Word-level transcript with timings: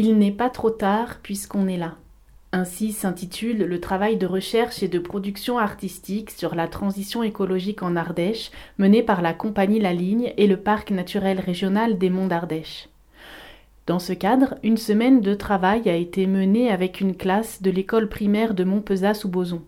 Il 0.00 0.16
n'est 0.16 0.30
pas 0.30 0.48
trop 0.48 0.70
tard 0.70 1.18
puisqu'on 1.24 1.66
est 1.66 1.76
là. 1.76 1.96
Ainsi 2.52 2.92
s'intitule 2.92 3.64
le 3.64 3.80
travail 3.80 4.16
de 4.16 4.26
recherche 4.26 4.80
et 4.84 4.86
de 4.86 5.00
production 5.00 5.58
artistique 5.58 6.30
sur 6.30 6.54
la 6.54 6.68
transition 6.68 7.24
écologique 7.24 7.82
en 7.82 7.96
Ardèche 7.96 8.52
mené 8.78 9.02
par 9.02 9.22
la 9.22 9.34
compagnie 9.34 9.80
La 9.80 9.92
Ligne 9.92 10.32
et 10.36 10.46
le 10.46 10.56
parc 10.56 10.92
naturel 10.92 11.40
régional 11.40 11.98
des 11.98 12.10
Monts 12.10 12.28
d'Ardèche. 12.28 12.88
Dans 13.88 13.98
ce 13.98 14.12
cadre, 14.12 14.54
une 14.62 14.76
semaine 14.76 15.20
de 15.20 15.34
travail 15.34 15.90
a 15.90 15.96
été 15.96 16.28
menée 16.28 16.70
avec 16.70 17.00
une 17.00 17.16
classe 17.16 17.60
de 17.60 17.72
l'école 17.72 18.08
primaire 18.08 18.54
de 18.54 18.62
Montpezat 18.62 19.14
sous 19.14 19.28
Boson. 19.28 19.62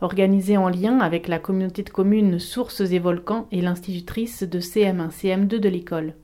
Organisée 0.00 0.56
en 0.56 0.70
lien 0.70 0.98
avec 1.00 1.28
la 1.28 1.38
communauté 1.38 1.82
de 1.82 1.90
communes 1.90 2.38
Sources 2.38 2.80
et 2.80 2.98
Volcans 2.98 3.46
et 3.52 3.60
l'institutrice 3.60 4.44
de 4.44 4.60
CM1, 4.60 5.10
CM2 5.10 5.58
de 5.58 5.68
l'école. 5.68 6.14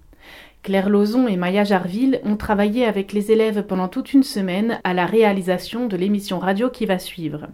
Claire 0.65 0.89
Lozon 0.89 1.29
et 1.29 1.37
Maya 1.37 1.63
Jarville 1.63 2.23
ont 2.25 2.39
travaillé 2.39 2.87
avec 2.87 3.13
les 3.13 3.31
élèves 3.31 3.65
pendant 3.65 3.87
toute 3.87 4.15
une 4.15 4.23
semaine 4.23 4.81
à 4.83 4.95
la 4.95 5.05
réalisation 5.05 5.87
de 5.87 5.97
l'émission 5.99 6.39
radio 6.39 6.71
qui 6.71 6.87
va 6.87 6.99
suivre. 6.99 7.49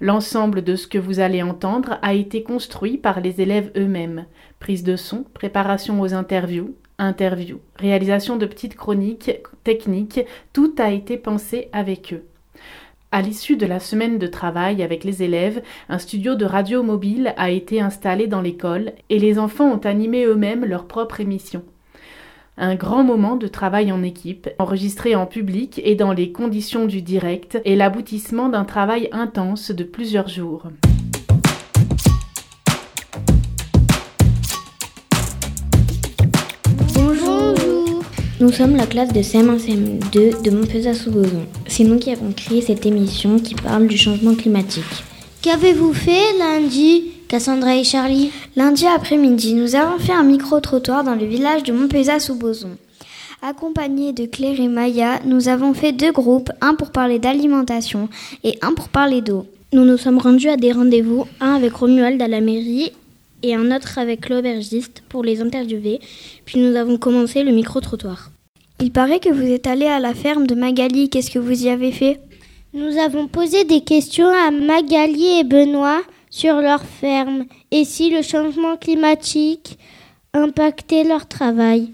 L'ensemble 0.00 0.62
de 0.62 0.76
ce 0.76 0.86
que 0.86 0.98
vous 0.98 1.18
allez 1.18 1.42
entendre 1.42 1.98
a 2.00 2.14
été 2.14 2.44
construit 2.44 2.96
par 2.96 3.18
les 3.20 3.40
élèves 3.40 3.72
eux-mêmes. 3.76 4.26
Prise 4.60 4.84
de 4.84 4.94
son, 4.94 5.24
préparation 5.34 6.00
aux 6.00 6.14
interviews, 6.14 6.76
interviews, 6.96 7.60
réalisation 7.74 8.36
de 8.36 8.46
petites 8.46 8.76
chroniques, 8.76 9.32
techniques, 9.64 10.20
tout 10.52 10.76
a 10.78 10.92
été 10.92 11.16
pensé 11.16 11.70
avec 11.72 12.12
eux. 12.12 12.22
À 13.10 13.20
l'issue 13.20 13.56
de 13.56 13.66
la 13.66 13.80
semaine 13.80 14.20
de 14.20 14.28
travail 14.28 14.84
avec 14.84 15.02
les 15.02 15.24
élèves, 15.24 15.60
un 15.88 15.98
studio 15.98 16.36
de 16.36 16.44
radio 16.44 16.84
mobile 16.84 17.34
a 17.36 17.50
été 17.50 17.80
installé 17.80 18.28
dans 18.28 18.40
l'école 18.40 18.92
et 19.10 19.18
les 19.18 19.40
enfants 19.40 19.72
ont 19.72 19.84
animé 19.84 20.24
eux-mêmes 20.24 20.64
leur 20.64 20.86
propre 20.86 21.20
émission 21.20 21.64
un 22.58 22.74
grand 22.74 23.02
moment 23.02 23.36
de 23.36 23.48
travail 23.48 23.92
en 23.92 24.02
équipe, 24.02 24.50
enregistré 24.58 25.14
en 25.14 25.26
public 25.26 25.80
et 25.84 25.94
dans 25.94 26.12
les 26.12 26.32
conditions 26.32 26.84
du 26.84 27.00
direct, 27.00 27.58
est 27.64 27.76
l'aboutissement 27.76 28.48
d'un 28.48 28.64
travail 28.64 29.08
intense 29.12 29.70
de 29.70 29.84
plusieurs 29.84 30.28
jours. 30.28 30.64
Bonjour 36.94 37.54
Nous 38.40 38.52
sommes 38.52 38.76
la 38.76 38.86
classe 38.86 39.12
de 39.12 39.20
CM1 39.20 39.58
CM2 39.58 40.42
de 40.42 40.50
montpezat 40.50 40.94
sous 40.94 41.10
C'est 41.66 41.84
nous 41.84 41.98
qui 41.98 42.10
avons 42.10 42.32
créé 42.32 42.60
cette 42.60 42.84
émission 42.84 43.38
qui 43.38 43.54
parle 43.54 43.86
du 43.86 43.96
changement 43.96 44.34
climatique. 44.34 45.04
Qu'avez-vous 45.40 45.94
fait 45.94 46.38
lundi? 46.38 47.11
Cassandra 47.32 47.76
et 47.76 47.82
Charlie. 47.82 48.30
Lundi 48.56 48.84
après-midi, 48.84 49.54
nous 49.54 49.74
avons 49.74 49.98
fait 49.98 50.12
un 50.12 50.22
micro-trottoir 50.22 51.02
dans 51.02 51.14
le 51.14 51.24
village 51.24 51.62
de 51.62 51.72
Montpezat-sous-Boson. 51.72 52.76
Accompagnés 53.40 54.12
de 54.12 54.26
Claire 54.26 54.60
et 54.60 54.68
Maya, 54.68 55.18
nous 55.24 55.48
avons 55.48 55.72
fait 55.72 55.92
deux 55.92 56.12
groupes, 56.12 56.50
un 56.60 56.74
pour 56.74 56.90
parler 56.90 57.18
d'alimentation 57.18 58.10
et 58.44 58.58
un 58.60 58.74
pour 58.74 58.90
parler 58.90 59.22
d'eau. 59.22 59.46
Nous 59.72 59.86
nous 59.86 59.96
sommes 59.96 60.18
rendus 60.18 60.50
à 60.50 60.58
des 60.58 60.72
rendez-vous, 60.72 61.24
un 61.40 61.54
avec 61.54 61.72
Romuald 61.72 62.20
à 62.20 62.28
la 62.28 62.42
mairie 62.42 62.92
et 63.42 63.54
un 63.54 63.74
autre 63.74 63.96
avec 63.96 64.28
l'aubergiste 64.28 65.02
pour 65.08 65.24
les 65.24 65.40
interviewer, 65.40 66.00
puis 66.44 66.60
nous 66.60 66.76
avons 66.76 66.98
commencé 66.98 67.44
le 67.44 67.52
micro-trottoir. 67.52 68.30
Il 68.78 68.92
paraît 68.92 69.20
que 69.20 69.32
vous 69.32 69.50
êtes 69.50 69.66
allé 69.66 69.86
à 69.86 70.00
la 70.00 70.12
ferme 70.12 70.46
de 70.46 70.54
Magali, 70.54 71.08
qu'est-ce 71.08 71.30
que 71.30 71.38
vous 71.38 71.64
y 71.64 71.70
avez 71.70 71.92
fait? 71.92 72.20
Nous 72.74 72.98
avons 72.98 73.26
posé 73.26 73.64
des 73.64 73.80
questions 73.80 74.28
à 74.28 74.50
Magali 74.50 75.38
et 75.38 75.44
Benoît 75.44 76.02
sur 76.32 76.56
leur 76.56 76.82
ferme 76.82 77.44
et 77.70 77.84
si 77.84 78.10
le 78.10 78.22
changement 78.22 78.76
climatique 78.76 79.78
impactait 80.32 81.04
leur 81.04 81.28
travail? 81.28 81.90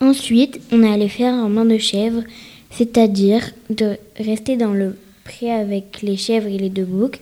Ensuite, 0.00 0.60
on 0.70 0.82
est 0.82 0.92
allé 0.92 1.08
faire 1.08 1.34
un 1.34 1.48
main 1.48 1.64
de 1.64 1.78
chèvre, 1.78 2.22
c'est-à-dire 2.70 3.50
de 3.70 3.96
rester 4.18 4.56
dans 4.56 4.74
le 4.74 4.96
pré 5.24 5.50
avec 5.50 6.02
les 6.02 6.16
chèvres 6.16 6.48
et 6.48 6.58
les 6.58 6.68
deux 6.68 6.84
boucs 6.84 7.18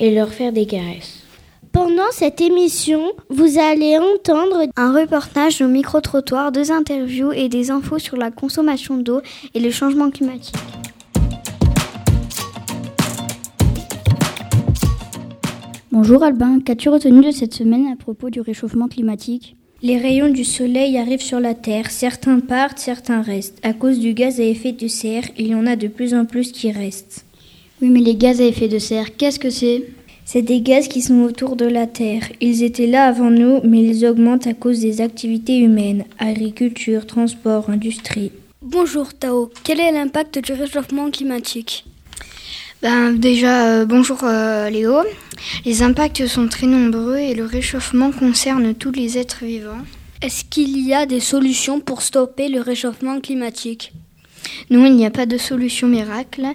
et 0.00 0.12
leur 0.12 0.28
faire 0.30 0.52
des 0.52 0.66
caresses. 0.66 1.20
Pendant 1.70 2.10
cette 2.10 2.40
émission, 2.40 3.12
vous 3.30 3.58
allez 3.58 3.96
entendre 3.96 4.66
un 4.76 4.92
reportage 4.92 5.62
au 5.62 5.68
micro-trottoir, 5.68 6.52
deux 6.52 6.70
interviews 6.70 7.32
et 7.32 7.48
des 7.48 7.70
infos 7.70 7.98
sur 7.98 8.16
la 8.16 8.30
consommation 8.30 8.96
d'eau 8.96 9.22
et 9.54 9.60
le 9.60 9.70
changement 9.70 10.10
climatique. 10.10 10.56
Bonjour 15.92 16.22
Albin, 16.22 16.58
qu'as-tu 16.60 16.88
retenu 16.88 17.22
de 17.22 17.32
cette 17.32 17.52
semaine 17.52 17.86
à 17.92 17.96
propos 17.96 18.30
du 18.30 18.40
réchauffement 18.40 18.88
climatique? 18.88 19.56
Les 19.82 19.98
rayons 19.98 20.30
du 20.30 20.42
soleil 20.42 20.96
arrivent 20.96 21.20
sur 21.20 21.38
la 21.38 21.52
Terre, 21.52 21.90
certains 21.90 22.40
partent, 22.40 22.78
certains 22.78 23.20
restent. 23.20 23.58
À 23.62 23.74
cause 23.74 23.98
du 23.98 24.14
gaz 24.14 24.40
à 24.40 24.42
effet 24.42 24.72
de 24.72 24.88
serre, 24.88 25.24
il 25.36 25.48
y 25.48 25.54
en 25.54 25.66
a 25.66 25.76
de 25.76 25.88
plus 25.88 26.14
en 26.14 26.24
plus 26.24 26.50
qui 26.50 26.72
restent. 26.72 27.26
Oui, 27.82 27.90
mais 27.90 28.00
les 28.00 28.14
gaz 28.14 28.40
à 28.40 28.44
effet 28.44 28.68
de 28.68 28.78
serre, 28.78 29.18
qu'est-ce 29.18 29.38
que 29.38 29.50
c'est? 29.50 29.84
C'est 30.24 30.40
des 30.40 30.62
gaz 30.62 30.88
qui 30.88 31.02
sont 31.02 31.20
autour 31.20 31.56
de 31.56 31.66
la 31.66 31.86
Terre. 31.86 32.22
Ils 32.40 32.62
étaient 32.62 32.86
là 32.86 33.04
avant 33.04 33.30
nous, 33.30 33.60
mais 33.62 33.84
ils 33.84 34.06
augmentent 34.06 34.46
à 34.46 34.54
cause 34.54 34.80
des 34.80 35.02
activités 35.02 35.58
humaines, 35.58 36.04
agriculture, 36.18 37.04
transport, 37.04 37.68
industrie. 37.68 38.32
Bonjour 38.62 39.12
Tao, 39.12 39.50
quel 39.62 39.78
est 39.78 39.92
l'impact 39.92 40.38
du 40.38 40.54
réchauffement 40.54 41.10
climatique? 41.10 41.84
Ben, 42.82 43.12
déjà, 43.12 43.68
euh, 43.68 43.84
bonjour 43.86 44.24
euh, 44.24 44.68
Léo. 44.68 44.96
Les 45.64 45.82
impacts 45.82 46.26
sont 46.26 46.48
très 46.48 46.66
nombreux 46.66 47.16
et 47.16 47.34
le 47.34 47.44
réchauffement 47.44 48.10
concerne 48.10 48.74
tous 48.74 48.90
les 48.90 49.18
êtres 49.18 49.44
vivants. 49.44 49.82
Est-ce 50.20 50.44
qu'il 50.44 50.78
y 50.84 50.92
a 50.92 51.06
des 51.06 51.20
solutions 51.20 51.80
pour 51.80 52.02
stopper 52.02 52.48
le 52.48 52.60
réchauffement 52.60 53.20
climatique? 53.20 53.92
Non, 54.70 54.84
il 54.86 54.96
n'y 54.96 55.06
a 55.06 55.10
pas 55.10 55.26
de 55.26 55.38
solution 55.38 55.86
miracle, 55.86 56.46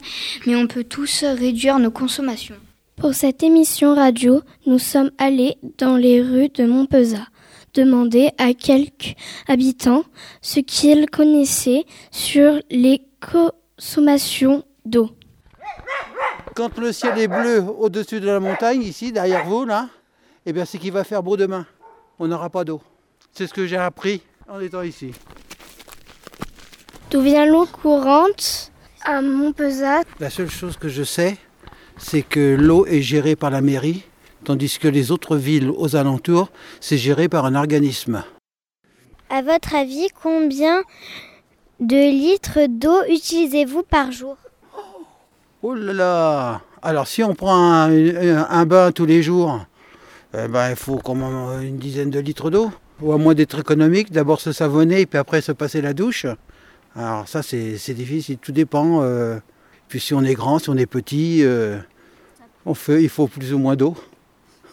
mais 0.46 0.56
on 0.56 0.68
peut 0.68 0.84
tous 0.84 1.24
réduire 1.24 1.80
nos 1.80 1.92
consommations. 1.92 2.56
Pour 2.98 3.14
cette 3.14 3.42
émission 3.42 3.96
radio, 3.96 4.42
nous 4.66 4.80
sommes 4.80 5.12
allés 5.18 5.56
dans 5.78 5.96
les 5.96 6.22
rues 6.22 6.50
de 6.50 6.66
Montpezat 6.66 7.28
demander 7.74 8.32
à 8.38 8.54
quelques 8.54 9.16
habitants 9.48 10.04
ce 10.42 10.60
qu'ils 10.60 11.10
connaissaient 11.10 11.86
sur 12.12 12.60
les 12.70 13.02
consommations 13.22 14.64
d'eau. 14.86 15.17
Quand 16.58 16.76
le 16.80 16.92
ciel 16.92 17.20
est 17.20 17.28
bleu 17.28 17.64
au-dessus 17.78 18.20
de 18.20 18.26
la 18.26 18.40
montagne, 18.40 18.82
ici, 18.82 19.12
derrière 19.12 19.46
vous, 19.46 19.64
là, 19.64 19.90
eh 20.44 20.54
bien, 20.54 20.66
c'est 20.66 20.80
qu'il 20.80 20.92
va 20.92 21.04
faire 21.04 21.22
beau 21.22 21.38
demain. 21.38 21.68
On 22.18 22.28
n'aura 22.28 22.50
pas 22.50 22.64
d'eau. 22.64 22.82
C'est 23.32 23.46
ce 23.46 23.54
que 23.54 23.68
j'ai 23.68 23.78
appris 23.78 24.24
en 24.50 24.60
étant 24.60 24.82
ici. 24.82 25.12
D'où 27.12 27.22
vient 27.22 27.46
l'eau 27.46 27.68
courante 27.68 28.72
à 29.04 29.22
Montpezat? 29.22 30.02
La 30.20 30.32
seule 30.32 30.50
chose 30.50 30.78
que 30.78 30.90
je 30.90 31.04
sais, 31.04 31.38
c'est 31.96 32.24
que 32.24 32.56
l'eau 32.60 32.88
est 32.88 33.04
gérée 33.04 33.36
par 33.36 33.52
la 33.52 33.62
mairie, 33.62 34.04
tandis 34.44 34.80
que 34.80 34.88
les 34.88 35.12
autres 35.12 35.38
villes 35.38 35.70
aux 35.70 35.96
alentours, 35.96 36.50
c'est 36.82 36.98
géré 36.98 37.30
par 37.30 37.46
un 37.46 37.54
organisme. 37.54 38.24
À 39.30 39.44
votre 39.44 39.76
avis, 39.76 40.08
combien 40.24 40.82
de 41.80 42.10
litres 42.10 42.66
d'eau 42.68 43.04
utilisez-vous 43.08 43.84
par 43.84 44.12
jour? 44.12 44.38
Oh 45.64 45.74
là 45.74 45.92
là 45.92 46.62
Alors 46.84 47.08
si 47.08 47.24
on 47.24 47.34
prend 47.34 47.90
un, 47.90 48.66
bain 48.68 48.92
tous 48.92 49.08
les 49.08 49.24
jours, 49.24 49.66
eh 50.36 50.48
ben, 50.48 50.70
il 50.70 50.76
faut 50.76 50.98
quand 50.98 51.16
même 51.16 51.64
une 51.64 51.78
dizaine 51.78 52.12
de 52.12 52.20
litres 52.20 52.52
d'eau. 52.52 52.72
Ou 53.02 53.12
à 53.12 53.18
moins 53.18 53.34
d'être 53.34 53.60
économique, 53.60 54.12
d'abord 54.12 54.40
se 54.40 54.52
savonner 54.52 55.02
et 55.02 55.06
puis 55.08 55.18
après 55.18 55.42
se 55.42 55.52
passer 55.52 55.82
la 55.82 55.94
douche. 55.94 56.28
Alors 56.96 57.28
ça 57.28 57.42
c'est 57.42 57.94
difficile, 57.94 58.38
tout 58.38 58.52
dépend. 58.52 59.02
Euh. 59.02 59.40
puis 59.88 60.00
si 60.00 60.14
on 60.14 60.24
est 60.24 60.36
grand, 60.36 60.60
si 60.60 60.70
on 60.70 60.78
est 60.78 60.86
petit, 60.86 61.44
euh, 61.44 61.78
fait, 62.76 63.02
il 63.02 63.10
faut 63.10 63.28
plus 63.28 63.54
ou 63.54 63.58
moins 63.58 63.76
d'eau. 63.76 63.96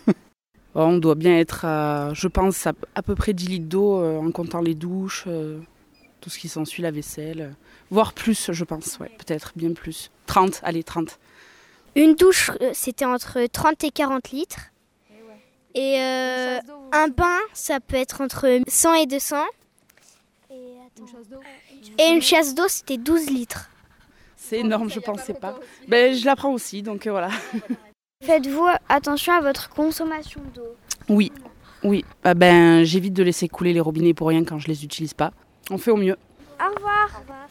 on 0.75 0.99
doit 0.99 1.15
bien 1.15 1.39
être, 1.39 1.65
je 2.15 2.29
pense, 2.29 2.67
à, 2.67 3.03
peu 3.03 3.15
près 3.15 3.33
10 3.33 3.49
litres 3.49 3.69
d'eau 3.69 4.01
euh, 4.01 4.19
en 4.19 4.31
comptant 4.33 4.61
les 4.61 4.75
douches, 4.75 5.27
tout 6.21 6.31
ce 6.31 6.39
qui 6.39 6.49
s'ensuit, 6.49 6.83
la 6.83 6.91
vaisselle. 6.91 7.55
Voire 7.91 8.13
plus, 8.13 8.51
je 8.53 8.65
pense, 8.65 8.99
ouais, 8.99 9.11
peut-être 9.19 9.53
bien 9.57 9.73
plus. 9.73 10.11
30, 10.27 10.61
allez, 10.63 10.83
30. 10.83 11.19
Une 11.97 12.15
douche, 12.15 12.51
euh, 12.61 12.71
c'était 12.73 13.05
entre 13.05 13.47
30 13.47 13.85
et 13.85 13.91
40 13.91 14.31
litres. 14.31 14.71
Et 15.75 15.99
euh, 15.99 16.59
un 16.93 17.09
bain, 17.09 17.39
ça 17.53 17.81
peut 17.81 17.97
être 17.97 18.21
entre 18.21 18.61
100 18.67 18.95
et 18.95 19.07
200. 19.07 19.37
Et, 21.99 22.13
une 22.13 22.23
chasse 22.23 22.55
d'eau, 22.55 22.69
c'était 22.69 22.97
12 22.97 23.31
litres. 23.31 23.71
C'est 24.37 24.61
énorme, 24.61 24.91
je 24.91 25.01
pensais 25.01 25.35
pas. 25.35 25.59
Ben, 25.89 26.15
je 26.15 26.25
la 26.25 26.37
prends 26.37 26.53
aussi, 26.53 26.83
donc 26.83 27.07
euh, 27.07 27.11
voilà. 27.11 27.29
Faites-vous 28.25 28.69
attention 28.89 29.33
à 29.33 29.41
votre 29.41 29.69
consommation 29.71 30.41
d'eau 30.55 30.77
Oui, 31.09 31.33
oui. 31.83 32.05
Ah 32.23 32.35
ben, 32.35 32.85
j'évite 32.85 33.15
de 33.15 33.23
laisser 33.23 33.49
couler 33.49 33.73
les 33.73 33.81
robinets 33.81 34.15
pour 34.15 34.29
rien 34.29 34.45
quand 34.45 34.59
je 34.59 34.69
les 34.69 34.85
utilise 34.85 35.15
pas. 35.15 35.33
On 35.71 35.79
fait 35.79 35.91
au 35.91 35.97
mieux. 35.97 36.17
Au 36.61 36.75
revoir. 36.75 37.11
Au 37.17 37.21
revoir. 37.21 37.49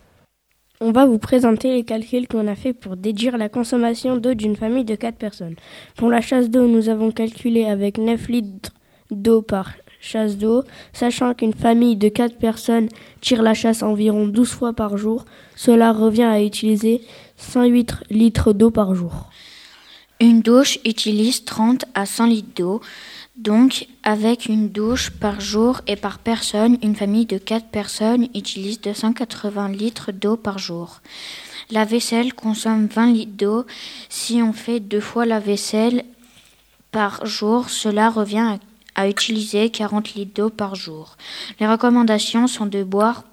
On 0.86 0.92
va 0.92 1.06
vous 1.06 1.18
présenter 1.18 1.72
les 1.72 1.86
calculs 1.86 2.28
qu'on 2.28 2.46
a 2.46 2.56
fait 2.56 2.74
pour 2.74 2.98
déduire 2.98 3.38
la 3.38 3.48
consommation 3.48 4.18
d'eau 4.18 4.34
d'une 4.34 4.58
famille 4.58 4.84
de 4.84 4.96
4 4.96 5.16
personnes. 5.16 5.56
Pour 5.96 6.10
la 6.10 6.20
chasse 6.20 6.50
d'eau, 6.50 6.68
nous 6.68 6.90
avons 6.90 7.10
calculé 7.10 7.64
avec 7.64 7.98
9 7.98 8.28
litres 8.28 8.74
d'eau 9.10 9.42
par 9.42 9.72
chasse 10.02 10.38
d'eau, 10.38 10.64
sachant 10.92 11.36
qu'une 11.36 11.54
famille 11.54 11.96
de 11.96 12.10
4 12.10 12.38
personnes 12.38 12.90
tire 13.22 13.44
la 13.44 13.54
chasse 13.54 13.82
environ 13.82 14.28
12 14.28 14.50
fois 14.50 14.74
par 14.74 14.98
jour, 14.98 15.24
cela 15.56 15.94
revient 15.94 16.24
à 16.24 16.44
utiliser 16.44 17.00
108 17.38 17.94
litres 18.10 18.52
d'eau 18.52 18.70
par 18.70 18.94
jour. 18.94 19.30
Une 20.20 20.42
douche 20.42 20.80
utilise 20.84 21.46
30 21.46 21.86
à 21.94 22.06
100 22.06 22.26
litres 22.26 22.56
d'eau, 22.58 22.82
donc 23.36 23.88
avec 24.04 24.46
une 24.46 24.70
douche 24.70 25.10
par 25.10 25.42
jour 25.42 25.82
et 25.88 25.96
par 25.96 26.20
personne, 26.20 26.78
une 26.84 26.96
famille 26.96 27.26
de 27.26 27.38
4 27.38 27.68
personnes 27.68 28.28
utilise 28.36 28.80
280 28.82 29.70
litres 29.70 30.12
d'eau 30.12 30.38
par 30.38 30.60
jour. 30.60 31.02
La 31.72 31.86
vaisselle 31.86 32.34
consomme 32.34 32.88
20 32.88 33.14
litres 33.14 33.38
d'eau. 33.38 33.66
Si 34.10 34.42
on 34.42 34.54
fait 34.54 34.80
deux 34.80 35.00
fois 35.00 35.26
la 35.26 35.40
vaisselle 35.40 36.04
par 36.92 37.26
jour, 37.26 37.70
cela 37.70 38.10
revient 38.10 38.60
à 38.96 39.10
utiliser 39.10 39.70
40 39.70 40.14
litres 40.14 40.34
d'eau 40.36 40.50
par 40.50 40.76
jour. 40.76 41.18
Les 41.60 41.68
recommandations 41.68 42.48
sont 42.48 42.68
de 42.68 42.84
boire 42.84 43.24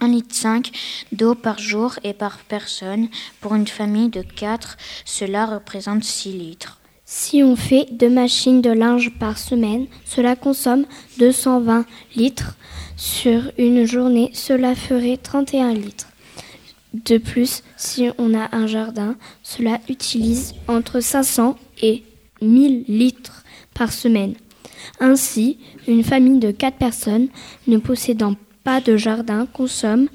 1,5 0.00 0.10
litre 0.10 0.70
d'eau 1.12 1.34
par 1.34 1.58
jour 1.58 1.98
et 2.04 2.12
par 2.12 2.38
personne. 2.38 3.08
Pour 3.40 3.54
une 3.54 3.66
famille 3.66 4.10
de 4.10 4.22
4, 4.22 4.76
cela 5.04 5.46
représente 5.46 6.04
6 6.04 6.32
litres. 6.32 6.79
Si 7.12 7.42
on 7.42 7.56
fait 7.56 7.88
deux 7.90 8.08
machines 8.08 8.62
de 8.62 8.70
linge 8.70 9.10
par 9.18 9.36
semaine, 9.36 9.88
cela 10.04 10.36
consomme 10.36 10.84
220 11.18 11.84
litres. 12.14 12.56
Sur 12.96 13.50
une 13.58 13.84
journée, 13.84 14.30
cela 14.32 14.76
ferait 14.76 15.16
31 15.16 15.74
litres. 15.74 16.06
De 16.94 17.18
plus, 17.18 17.64
si 17.76 18.08
on 18.16 18.32
a 18.32 18.54
un 18.54 18.68
jardin, 18.68 19.16
cela 19.42 19.80
utilise 19.88 20.54
entre 20.68 21.00
500 21.00 21.58
et 21.82 22.04
1000 22.42 22.84
litres 22.86 23.42
par 23.74 23.90
semaine. 23.90 24.34
Ainsi, 25.00 25.58
une 25.88 26.04
famille 26.04 26.38
de 26.38 26.52
4 26.52 26.76
personnes 26.76 27.26
ne 27.66 27.78
possédant 27.78 28.36
pas 28.62 28.80
de 28.80 28.96
jardin 28.96 29.48
consomme 29.52 30.06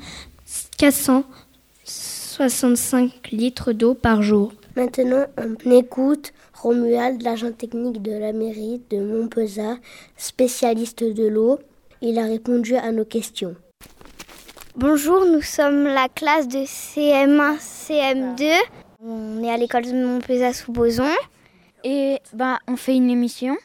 465 0.77 3.33
litres 3.33 3.73
d'eau 3.73 3.95
par 3.95 4.23
jour. 4.23 4.53
Maintenant, 4.77 5.25
on 5.37 5.57
écoute 5.71 6.31
Romuald, 6.55 7.21
l'agent 7.21 7.51
technique 7.51 8.01
de 8.01 8.11
la 8.11 8.31
mairie 8.33 8.81
de 8.89 8.99
Montpezat, 8.99 9.77
spécialiste 10.17 11.03
de 11.03 11.27
l'eau. 11.27 11.59
Il 12.01 12.17
a 12.17 12.23
répondu 12.23 12.75
à 12.75 12.91
nos 12.91 13.05
questions. 13.05 13.55
Bonjour, 14.75 15.25
nous 15.25 15.41
sommes 15.41 15.83
la 15.83 16.07
classe 16.09 16.47
de 16.47 16.59
CM1, 16.59 17.57
CM2. 17.59 18.51
On 19.03 19.43
est 19.43 19.51
à 19.51 19.57
l'école 19.57 19.83
de 19.83 19.93
Montpezat 19.93 20.53
sous 20.53 20.71
Boson. 20.71 21.11
Et 21.83 22.19
ben, 22.33 22.57
on 22.67 22.75
fait 22.75 22.95
une 22.95 23.09
émission 23.09 23.55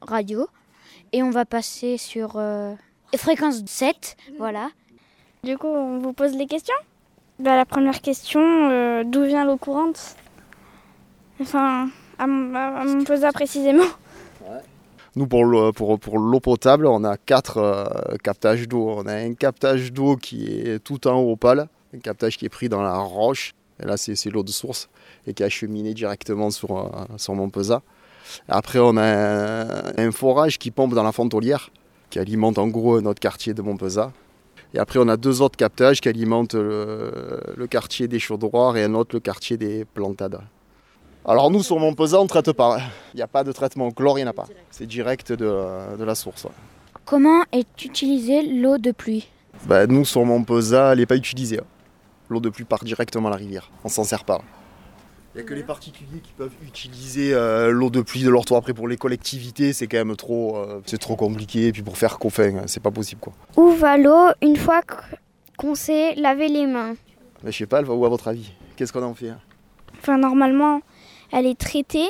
radio 0.00 0.46
et 1.12 1.22
on 1.22 1.30
va 1.30 1.44
passer 1.44 1.96
sur 1.96 2.34
euh, 2.36 2.74
fréquence 3.16 3.62
7, 3.66 4.16
voilà. 4.38 4.70
Du 5.42 5.56
coup, 5.56 5.66
on 5.66 5.98
vous 5.98 6.12
pose 6.12 6.34
les 6.36 6.46
questions? 6.46 6.74
Bah, 7.38 7.56
La 7.56 7.64
première 7.64 8.00
question, 8.00 8.40
euh, 8.42 9.04
d'où 9.04 9.24
vient 9.24 9.44
l'eau 9.44 9.56
courante? 9.56 10.16
Enfin, 11.40 11.88
à, 12.18 12.26
Montpezat 12.26 13.32
précisément. 13.32 13.84
Nous, 15.16 15.26
pour 15.26 15.44
l'eau 15.44 16.40
potable, 16.40 16.86
on 16.86 17.02
a 17.02 17.16
quatre 17.16 17.58
euh, 17.58 18.16
captages 18.22 18.68
d'eau. 18.68 18.88
On 18.98 19.06
a 19.06 19.14
un 19.14 19.34
captage 19.34 19.92
d'eau 19.92 20.16
qui 20.16 20.46
est 20.46 20.78
tout 20.78 21.08
en 21.08 21.18
haut 21.18 21.32
au 21.32 21.36
pal, 21.36 21.68
un 21.94 21.98
captage 21.98 22.36
qui 22.36 22.44
est 22.46 22.50
pris 22.50 22.68
dans 22.68 22.82
la 22.82 22.96
roche. 22.98 23.54
Et 23.82 23.86
là, 23.86 23.96
c'est 23.96 24.30
l'eau 24.30 24.42
de 24.42 24.50
source 24.50 24.88
et 25.26 25.34
qui 25.34 25.42
est 25.42 25.46
acheminée 25.46 25.94
directement 25.94 26.50
sur, 26.50 26.76
euh. 26.76 27.78
Après, 28.48 28.78
on 28.78 28.96
a 28.96 30.00
un, 30.00 30.12
forage 30.12 30.58
qui 30.58 30.70
pompe 30.70 30.94
dans 30.94 31.02
la 31.02 31.12
fontolière, 31.12 31.70
qui 32.10 32.18
alimente 32.18 32.58
en 32.58 32.68
gros 32.68 33.00
notre 33.00 33.20
quartier 33.20 33.54
de 33.54 33.62
Montpezat. 33.62 34.12
Et 34.74 34.78
après, 34.78 34.98
on 34.98 35.08
a 35.08 35.16
deux 35.16 35.40
autres 35.40 35.56
captages 35.56 36.00
qui 36.00 36.08
alimentent 36.08 36.54
le, 36.54 37.40
le 37.56 37.66
quartier 37.66 38.06
des 38.06 38.18
Chaudroirs 38.18 38.76
et 38.76 38.84
un 38.84 38.94
autre, 38.94 39.14
le 39.14 39.20
quartier 39.20 39.56
des 39.56 39.84
Plantades. 39.84 40.40
Alors 41.30 41.50
nous, 41.50 41.62
sur 41.62 41.78
Montpezat, 41.78 42.20
on 42.20 42.22
ne 42.22 42.28
traite 42.28 42.52
pas. 42.52 42.78
Il 43.12 43.18
n'y 43.18 43.22
a 43.22 43.26
pas 43.26 43.44
de 43.44 43.52
traitement 43.52 43.90
chlore, 43.90 44.18
il 44.18 44.22
n'y 44.22 44.26
en 44.26 44.30
a 44.30 44.32
pas. 44.32 44.46
C'est 44.70 44.86
direct 44.86 45.30
de, 45.30 45.96
de, 45.98 46.02
la 46.02 46.14
source. 46.14 46.44
Ouais. 46.44 46.50
Comment 47.04 47.42
est 47.52 47.84
utilisée 47.84 48.40
l'eau 48.42 48.78
de 48.78 48.92
pluie? 48.92 49.28
Bah, 49.66 49.86
Nous, 49.86 50.06
sur 50.06 50.24
Montpezat, 50.24 50.92
elle 50.92 51.00
n'est 51.00 51.06
pas 51.06 51.16
utilisée. 51.16 51.60
L'eau 52.30 52.40
de 52.40 52.48
pluie 52.48 52.64
part 52.64 52.82
directement 52.82 53.28
à 53.28 53.32
la 53.32 53.36
rivière. 53.36 53.70
On 53.84 53.90
s'en 53.90 54.04
sert 54.04 54.24
pas. 54.24 54.40
Il 55.34 55.38
n'y 55.38 55.44
a 55.44 55.46
que 55.46 55.52
les 55.52 55.64
particuliers 55.64 56.20
qui 56.22 56.32
peuvent 56.32 56.54
utiliser 56.66 57.34
euh, 57.34 57.70
l'eau 57.70 57.90
de 57.90 58.00
pluie 58.00 58.22
de 58.22 58.30
leur 58.30 58.46
toit. 58.46 58.56
Après, 58.56 58.72
pour 58.72 58.88
les 58.88 58.96
collectivités, 58.96 59.74
c'est 59.74 59.86
quand 59.86 59.98
même 59.98 60.16
trop, 60.16 60.56
euh, 60.56 60.80
c'est 60.86 60.96
trop 60.96 61.16
compliqué. 61.16 61.66
Et 61.66 61.72
puis 61.72 61.82
pour 61.82 61.98
faire 61.98 62.18
coffin, 62.18 62.62
c'est 62.64 62.82
pas 62.82 62.90
possible. 62.90 63.20
Quoi. 63.20 63.34
Où 63.58 63.72
va 63.72 63.98
l'eau 63.98 64.28
une 64.40 64.56
fois 64.56 64.80
qu'on 65.58 65.74
s'est 65.74 66.14
lavé 66.14 66.48
les 66.48 66.64
mains? 66.64 66.94
Bah, 67.44 67.50
Je 67.50 67.58
sais 67.58 67.66
pas, 67.66 67.80
elle 67.80 67.84
va 67.84 67.92
où 67.92 68.06
à 68.06 68.08
votre 68.08 68.28
avis? 68.28 68.50
Qu'est-ce 68.76 68.94
qu'on 68.94 69.02
en 69.02 69.12
fait 69.12 69.28
hein? 69.28 69.40
Enfin, 70.00 70.16
normalement, 70.16 70.80
elle 71.32 71.46
est 71.46 71.58
traitée. 71.58 72.08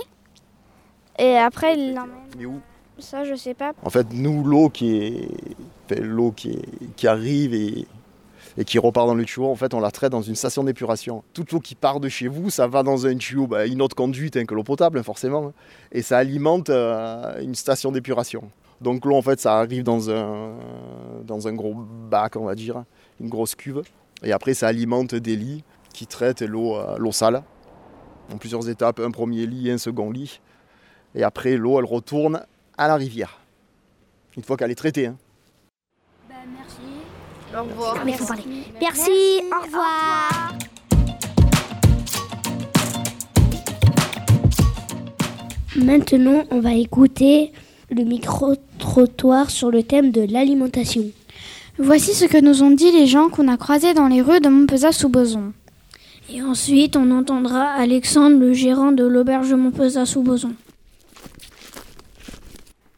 Et 1.19 1.37
après, 1.37 1.75
elle 1.75 1.95
l'emmène. 1.95 2.15
Mais 2.39 2.47
où 2.47 2.61
Ça, 2.99 3.25
je 3.25 3.35
sais 3.35 3.55
pas. 3.55 3.73
En 3.83 3.91
fait, 3.91 4.07
nous, 4.13 4.45
l'eau 4.45 4.69
qui 4.69 4.97
est, 4.97 5.29
enfin, 5.85 6.01
l'eau 6.01 6.33
qui, 6.33 6.51
est... 6.51 6.95
qui 6.97 7.07
arrive 7.07 7.55
et 7.55 7.87
et 8.59 8.65
qui 8.65 8.79
repart 8.81 9.07
dans 9.07 9.15
le 9.15 9.25
tuyau, 9.25 9.47
en 9.47 9.55
fait, 9.55 9.73
on 9.73 9.79
la 9.79 9.93
traite 9.93 10.11
dans 10.11 10.21
une 10.21 10.35
station 10.35 10.65
d'épuration. 10.65 11.23
Toute 11.33 11.53
l'eau 11.53 11.61
qui 11.61 11.77
part 11.77 12.01
de 12.01 12.09
chez 12.09 12.27
vous, 12.27 12.51
ça 12.51 12.67
va 12.67 12.83
dans 12.83 13.07
un 13.07 13.17
tuyau, 13.17 13.47
bah, 13.47 13.67
une 13.67 13.81
autre 13.81 13.95
conduite 13.95 14.37
hein, 14.37 14.45
que 14.45 14.55
l'eau 14.55 14.65
potable, 14.65 15.03
forcément, 15.05 15.53
et 15.93 16.03
ça 16.03 16.19
alimente 16.19 16.69
euh, 16.69 17.41
une 17.41 17.55
station 17.55 17.93
d'épuration. 17.93 18.51
Donc 18.81 19.05
l'eau, 19.05 19.15
en 19.15 19.23
fait, 19.23 19.39
ça 19.39 19.59
arrive 19.59 19.85
dans 19.85 20.11
un, 20.11 20.55
dans 21.25 21.47
un 21.47 21.53
gros 21.53 21.73
bac, 21.75 22.35
on 22.35 22.47
va 22.47 22.57
dire, 22.57 22.83
une 23.21 23.29
grosse 23.29 23.55
cuve, 23.55 23.83
et 24.25 24.33
après, 24.33 24.55
ça 24.55 24.67
alimente 24.67 25.15
des 25.15 25.37
lits 25.37 25.63
qui 25.95 26.09
traitent 26.09 26.43
l'eau 26.43 26.77
euh, 26.77 26.97
l'eau 26.99 27.13
sale, 27.13 27.45
en 28.33 28.37
plusieurs 28.37 28.69
étapes, 28.69 29.01
un 29.01 29.11
premier 29.11 29.47
lit 29.47 29.69
et 29.69 29.73
un 29.73 29.79
second 29.79 30.11
lit, 30.11 30.41
et 31.15 31.23
après, 31.23 31.57
l'eau, 31.57 31.79
elle 31.79 31.85
retourne 31.85 32.43
à 32.77 32.89
la 32.89 32.97
rivière, 32.97 33.41
une 34.37 34.43
fois 34.43 34.57
qu'elle 34.57 34.71
est 34.71 34.77
traitée. 34.77 35.07
Hein. 35.07 35.17
Au 37.57 37.65
revoir. 37.65 37.97
Ah, 37.99 38.05
mais 38.05 38.13
faut 38.13 38.27
parler. 38.27 38.43
Merci, 38.81 39.11
Merci, 39.11 39.11
au 39.51 39.65
revoir. 39.65 40.55
Maintenant, 45.77 46.45
on 46.51 46.61
va 46.61 46.75
écouter 46.75 47.53
le 47.91 48.05
micro-trottoir 48.05 49.49
sur 49.51 49.71
le 49.71 49.83
thème 49.83 50.11
de 50.11 50.27
l'alimentation. 50.31 51.05
Voici 51.79 52.13
ce 52.13 52.25
que 52.27 52.39
nous 52.39 52.63
ont 52.63 52.71
dit 52.71 52.91
les 52.91 53.07
gens 53.07 53.29
qu'on 53.29 53.49
a 53.49 53.57
croisés 53.57 53.95
dans 53.95 54.09
les 54.09 54.21
rues 54.21 54.41
de 54.41 54.49
Montpezat 54.49 54.93
sous 54.93 55.09
Boson. 55.09 55.53
Et 56.31 56.43
ensuite, 56.43 56.97
on 56.97 57.11
entendra 57.11 57.71
Alexandre, 57.71 58.39
le 58.39 58.53
gérant 58.53 58.93
de 58.93 59.05
l'auberge 59.05 59.53
Montpezat 59.55 60.05
sous 60.05 60.23
Boson. 60.23 60.53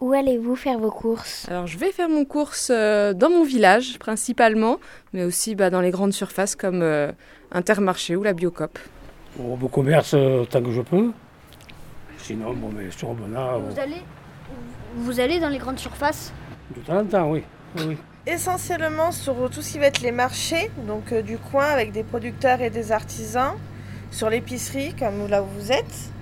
Où 0.00 0.12
allez-vous 0.12 0.56
faire 0.56 0.78
vos 0.78 0.90
courses? 0.90 1.46
Alors 1.48 1.66
je 1.66 1.78
vais 1.78 1.92
faire 1.92 2.08
mon 2.08 2.24
course 2.24 2.70
euh, 2.74 3.12
dans 3.12 3.30
mon 3.30 3.44
village 3.44 3.98
principalement, 3.98 4.80
mais 5.12 5.24
aussi 5.24 5.54
bah, 5.54 5.68
dans 5.70 5.82
les 5.82 5.90
grandes 5.90 6.14
surfaces 6.14 6.56
comme 6.56 6.80
euh, 6.82 7.12
Intermarché 7.52 8.16
ou 8.16 8.22
la 8.22 8.32
Biocop. 8.32 8.78
Au 9.38 9.56
beau 9.56 9.68
commerce 9.68 10.14
euh, 10.14 10.42
autant 10.42 10.62
que 10.62 10.72
je 10.72 10.80
peux. 10.80 11.12
Sinon, 12.18 12.54
bon, 12.54 12.70
mais 12.74 12.90
sur 12.90 13.12
Bona. 13.12 13.58
Vous, 13.58 13.78
allez, 13.78 14.02
vous 14.96 15.20
allez 15.20 15.38
dans 15.38 15.50
les 15.50 15.58
grandes 15.58 15.78
surfaces? 15.78 16.32
De 16.74 16.80
temps 16.80 16.98
en 16.98 17.04
temps, 17.04 17.30
oui. 17.30 17.42
oui, 17.76 17.82
oui. 17.88 17.96
Essentiellement 18.30 19.10
sur 19.10 19.50
tout 19.50 19.60
ce 19.60 19.72
qui 19.72 19.80
va 19.80 19.86
être 19.86 20.02
les 20.02 20.12
marchés, 20.12 20.70
donc 20.86 21.12
du 21.12 21.36
coin 21.36 21.64
avec 21.64 21.90
des 21.90 22.04
producteurs 22.04 22.60
et 22.60 22.70
des 22.70 22.92
artisans, 22.92 23.54
sur 24.12 24.30
l'épicerie 24.30 24.94
comme 24.94 25.26
là 25.26 25.42
où 25.42 25.46
vous 25.46 25.72
êtes, 25.72 26.12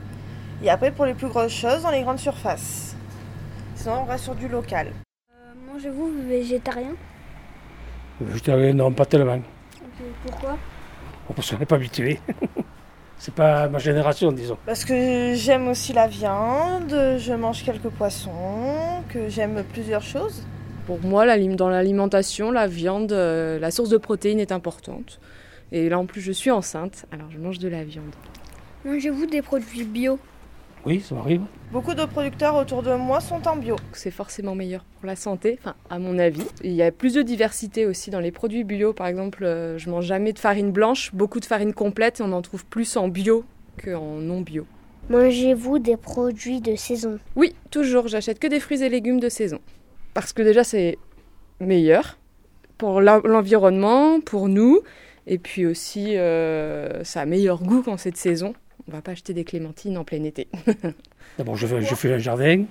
et 0.63 0.71
après 0.71 0.91
pour 0.91 1.05
les 1.05 1.13
plus 1.13 1.29
grosses 1.29 1.53
choses 1.53 1.83
dans 1.83 1.91
les 1.91 2.01
grandes 2.01 2.19
surfaces. 2.19 2.97
Sinon, 3.75 4.01
on 4.01 4.05
va 4.05 4.17
sur 4.17 4.35
du 4.35 4.49
local. 4.49 4.87
Euh, 5.31 5.53
Mangez-vous 5.71 6.11
végétarien? 6.27 6.95
Végétarien, 8.23 8.73
non, 8.73 8.91
pas 8.91 9.05
tellement. 9.05 9.43
Pourquoi? 10.25 10.57
Parce 11.37 11.51
qu'on 11.51 11.59
n'est 11.59 11.67
pas 11.67 11.77
habitué. 11.77 12.21
C'est 13.19 13.35
pas 13.35 13.69
ma 13.69 13.79
génération, 13.81 14.33
disons. 14.33 14.57
Parce 14.65 14.87
que 14.87 15.35
j'aime 15.35 15.69
aussi 15.69 15.93
la 15.93 16.07
viande, 16.07 17.19
je 17.19 17.35
mange 17.35 17.65
quelques 17.65 17.91
poissons, 17.91 19.03
que 19.11 19.29
j'aime 19.29 19.63
plusieurs 19.75 20.03
choses. 20.03 20.47
Pour 20.89 21.05
moi, 21.05 21.27
dans 21.37 21.69
l'alimentation, 21.69 22.51
la 22.51 22.67
viande, 22.67 23.13
euh, 23.13 23.59
la 23.59 23.71
source 23.71 23.91
de 23.91 23.99
protéines 23.99 24.41
est 24.41 24.53
importante. 24.53 25.21
Et 25.71 25.91
là, 25.91 25.99
en 25.99 26.07
plus, 26.07 26.23
je 26.23 26.33
suis 26.33 26.51
enceinte, 26.51 27.05
alors 27.13 27.31
je 27.31 27.37
mange 27.37 27.59
de 27.59 27.69
la 27.69 27.85
viande. 27.85 28.15
Mangez-vous 28.87 29.27
des 29.27 29.43
produits 29.43 29.85
bio? 29.85 30.19
Oui, 30.87 31.03
ça 31.07 31.15
m'arrive. 31.15 31.43
Beaucoup 31.73 31.93
de 31.93 32.07
producteurs 32.07 32.57
autour 32.57 32.83
de 32.83 32.95
moi 32.95 33.21
sont 33.21 33.47
en 33.47 33.57
bio. 33.57 33.77
C'est 33.93 34.11
forcément 34.11 34.55
meilleur 34.55 34.83
pour 34.99 35.07
la 35.07 35.15
santé, 35.15 35.59
enfin, 35.61 35.75
à 35.91 35.99
mon 35.99 36.19
avis. 36.19 36.47
Il 36.65 36.73
y 36.73 36.83
a 36.83 36.91
plus 36.91 37.13
de 37.13 37.21
diversité 37.21 37.85
aussi 37.85 38.09
dans 38.09 38.21
les 38.21 38.31
produits 38.31 38.65
bio. 38.65 38.95
Par 38.95 39.09
exemple, 39.09 39.45
euh, 39.45 39.77
je 39.77 39.91
mange 39.91 40.07
jamais 40.07 40.33
de 40.33 40.39
farine 40.39 40.73
blanche, 40.73 41.15
beaucoup 41.15 41.39
de 41.39 41.45
farine 41.45 41.75
complète, 41.75 42.21
et 42.21 42.23
on 42.23 42.33
en 42.33 42.41
trouve 42.41 42.65
plus 42.65 42.97
en 42.97 43.09
bio 43.09 43.45
qu'en 43.85 44.15
non 44.15 44.41
bio. 44.41 44.65
Mangez-vous 45.11 45.81
des 45.81 45.99
produits 45.99 46.63
de 46.63 46.77
saison? 46.77 47.19
Oui, 47.37 47.55
toujours. 47.71 48.09
J'achète 48.09 48.39
que 48.39 48.47
des 48.47 48.59
fruits 48.59 48.83
et 48.83 48.89
légumes 48.89 49.21
de 49.21 49.29
saison. 49.29 49.59
Parce 50.21 50.33
que 50.33 50.43
déjà 50.43 50.65
c'est 50.65 50.99
meilleur 51.61 52.19
pour 52.77 53.01
l'environnement, 53.01 54.21
pour 54.21 54.49
nous, 54.49 54.81
et 55.29 55.39
puis 55.39 55.65
aussi 55.65 56.17
euh, 56.17 57.05
ça 57.05 57.21
a 57.21 57.25
meilleur 57.25 57.63
goût 57.63 57.83
quand 57.85 57.97
c'est 57.99 58.11
de 58.11 58.17
saison. 58.17 58.53
On 58.89 58.93
va 58.93 59.01
pas 59.01 59.13
acheter 59.13 59.33
des 59.33 59.45
clémentines 59.45 59.97
en 59.97 60.03
plein 60.03 60.25
été. 60.25 60.49
D'abord, 61.39 61.55
je 61.55 61.69
fais, 61.69 61.83
je 61.83 61.95
fais 61.95 62.13
un 62.15 62.19
jardin. 62.19 62.65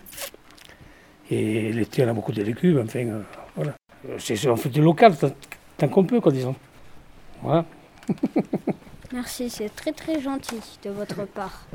Et 1.32 1.72
l'été, 1.72 2.04
on 2.04 2.10
a 2.10 2.14
beaucoup 2.14 2.34
de 2.34 2.44
légumes. 2.44 2.82
Enfin, 2.84 3.00
euh, 3.00 3.22
voilà. 3.56 3.76
C'est, 4.18 4.46
on 4.48 4.58
fait 4.58 4.70
du 4.70 4.82
local 4.82 5.14
tant, 5.78 5.88
qu'on 5.88 6.04
peut, 6.04 6.20
quoi, 6.20 6.34
disons. 6.34 6.56
Voilà. 7.42 7.64
Merci, 9.14 9.50
c'est 9.50 9.74
très 9.74 9.94
très 9.94 10.20
gentil 10.20 10.60
de 10.84 10.90
votre 10.90 11.26
part. 11.26 11.66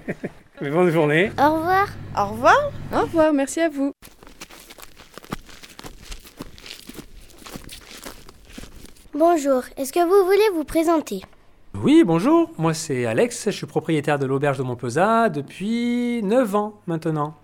bonne 0.60 0.90
journée. 0.90 1.30
Au 1.38 1.54
revoir. 1.54 1.88
Au 2.16 2.26
revoir. 2.28 2.70
Au 2.94 3.00
revoir, 3.00 3.32
merci 3.34 3.60
à 3.60 3.68
vous. 3.68 3.92
Bonjour, 9.14 9.62
est-ce 9.76 9.92
que 9.92 10.00
vous 10.00 10.24
voulez 10.24 10.48
vous 10.54 10.64
présenter? 10.64 11.20
Oui, 11.74 12.02
bonjour, 12.02 12.50
moi 12.56 12.72
c'est 12.72 13.04
Alex, 13.04 13.44
je 13.46 13.50
suis 13.50 13.66
propriétaire 13.66 14.18
de 14.18 14.24
l'auberge 14.24 14.56
de 14.56 14.62
Montpezat 14.62 15.28
depuis 15.28 16.22
9 16.22 16.54
ans 16.54 16.80
maintenant. 16.86 17.34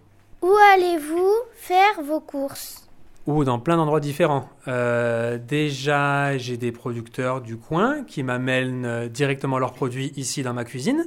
Où 0.41 0.51
allez-vous 0.73 1.35
faire 1.53 2.03
vos 2.03 2.21
courses? 2.21 2.89
Ou 3.27 3.45
dans 3.45 3.59
plein 3.59 3.77
d'endroits 3.77 4.01
différents. 4.01 4.49
Euh, 4.67 5.37
déjà, 5.37 6.39
j'ai 6.39 6.57
des 6.57 6.73
producteurs 6.73 7.43
du 7.43 7.59
coin 7.59 8.03
qui 8.03 8.23
m'amènent 8.23 8.87
euh, 8.87 9.09
directement 9.09 9.59
leurs 9.59 9.75
produits 9.75 10.15
ici 10.17 10.43
dans 10.43 10.55
ma 10.55 10.65
cuisine. 10.65 11.05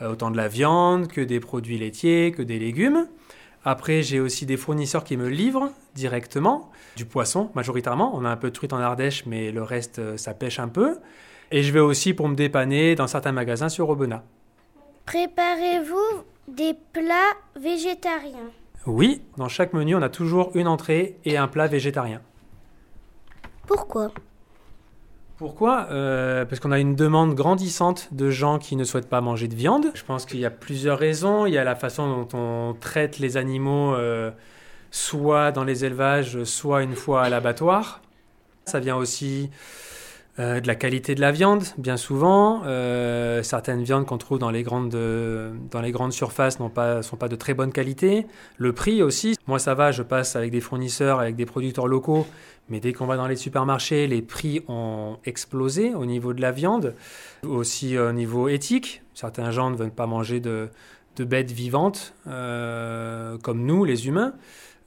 Euh, 0.00 0.12
autant 0.12 0.30
de 0.30 0.36
la 0.36 0.46
viande 0.46 1.08
que 1.08 1.20
des 1.20 1.40
produits 1.40 1.76
laitiers, 1.76 2.30
que 2.30 2.42
des 2.42 2.60
légumes. 2.60 3.08
Après, 3.70 4.02
j'ai 4.02 4.18
aussi 4.18 4.46
des 4.46 4.56
fournisseurs 4.56 5.04
qui 5.04 5.18
me 5.18 5.28
livrent 5.28 5.70
directement 5.94 6.70
du 6.96 7.04
poisson 7.04 7.50
majoritairement. 7.54 8.12
On 8.14 8.24
a 8.24 8.30
un 8.30 8.36
peu 8.38 8.48
de 8.48 8.54
truite 8.54 8.72
en 8.72 8.78
Ardèche, 8.78 9.26
mais 9.26 9.50
le 9.50 9.62
reste, 9.62 9.98
euh, 9.98 10.16
ça 10.16 10.32
pêche 10.32 10.58
un 10.58 10.68
peu. 10.68 10.96
Et 11.50 11.62
je 11.62 11.70
vais 11.70 11.78
aussi 11.78 12.14
pour 12.14 12.28
me 12.28 12.34
dépanner 12.34 12.94
dans 12.94 13.06
certains 13.06 13.32
magasins 13.32 13.68
sur 13.68 13.90
Aubenas. 13.90 14.22
Préparez-vous 15.04 16.24
des 16.48 16.72
plats 16.94 17.34
végétariens 17.60 18.50
Oui, 18.86 19.20
dans 19.36 19.48
chaque 19.48 19.74
menu, 19.74 19.94
on 19.94 20.00
a 20.00 20.08
toujours 20.08 20.50
une 20.54 20.66
entrée 20.66 21.18
et 21.26 21.36
un 21.36 21.46
plat 21.46 21.66
végétarien. 21.66 22.22
Pourquoi? 23.66 24.12
Pourquoi? 25.38 25.86
Euh, 25.90 26.44
Parce 26.44 26.60
qu'on 26.60 26.72
a 26.72 26.78
une 26.78 26.96
demande 26.96 27.34
grandissante 27.34 28.08
de 28.12 28.28
gens 28.28 28.58
qui 28.58 28.74
ne 28.76 28.84
souhaitent 28.84 29.08
pas 29.08 29.20
manger 29.20 29.46
de 29.46 29.54
viande. 29.54 29.86
Je 29.94 30.02
pense 30.02 30.26
qu'il 30.26 30.40
y 30.40 30.44
a 30.44 30.50
plusieurs 30.50 30.98
raisons. 30.98 31.46
Il 31.46 31.54
y 31.54 31.58
a 31.58 31.64
la 31.64 31.76
façon 31.76 32.08
dont 32.08 32.28
on 32.36 32.74
traite 32.78 33.20
les 33.20 33.36
animaux, 33.36 33.94
euh, 33.94 34.30
soit 34.90 35.52
dans 35.52 35.64
les 35.64 35.84
élevages, 35.84 36.42
soit 36.42 36.82
une 36.82 36.96
fois 36.96 37.22
à 37.22 37.28
l'abattoir. 37.28 38.02
Ça 38.64 38.80
vient 38.80 38.96
aussi 38.96 39.50
de 40.38 40.66
la 40.66 40.74
qualité 40.76 41.14
de 41.14 41.20
la 41.20 41.32
viande, 41.32 41.64
bien 41.78 41.96
souvent. 41.96 42.62
certaines 43.42 43.82
viandes 43.82 44.06
qu'on 44.06 44.18
trouve 44.18 44.38
dans 44.38 44.50
les 44.50 44.62
grandes, 44.62 44.96
dans 45.70 45.80
les 45.80 45.90
grandes 45.90 46.12
surfaces 46.12 46.60
ne 46.60 46.68
pas, 46.68 47.02
sont 47.02 47.16
pas 47.16 47.28
de 47.28 47.36
très 47.36 47.54
bonne 47.54 47.72
qualité. 47.72 48.26
Le 48.56 48.72
prix 48.72 49.02
aussi. 49.02 49.36
Moi, 49.46 49.58
ça 49.58 49.74
va, 49.74 49.90
je 49.90 50.02
passe 50.02 50.36
avec 50.36 50.50
des 50.52 50.60
fournisseurs, 50.60 51.20
avec 51.20 51.34
des 51.34 51.46
producteurs 51.46 51.88
locaux 51.88 52.26
mais 52.68 52.80
dès 52.80 52.92
qu'on 52.92 53.06
va 53.06 53.16
dans 53.16 53.26
les 53.26 53.36
supermarchés, 53.36 54.06
les 54.06 54.22
prix 54.22 54.62
ont 54.68 55.16
explosé 55.24 55.94
au 55.94 56.04
niveau 56.04 56.34
de 56.34 56.40
la 56.40 56.52
viande, 56.52 56.94
aussi 57.42 57.98
au 57.98 58.12
niveau 58.12 58.48
éthique. 58.48 59.02
Certains 59.14 59.50
gens 59.50 59.70
ne 59.70 59.76
veulent 59.76 59.90
pas 59.90 60.06
manger 60.06 60.40
de, 60.40 60.68
bêtes 61.18 61.50
vivantes, 61.50 62.14
euh, 62.26 63.38
comme 63.38 63.64
nous, 63.64 63.84
les 63.84 64.06
humains. 64.06 64.34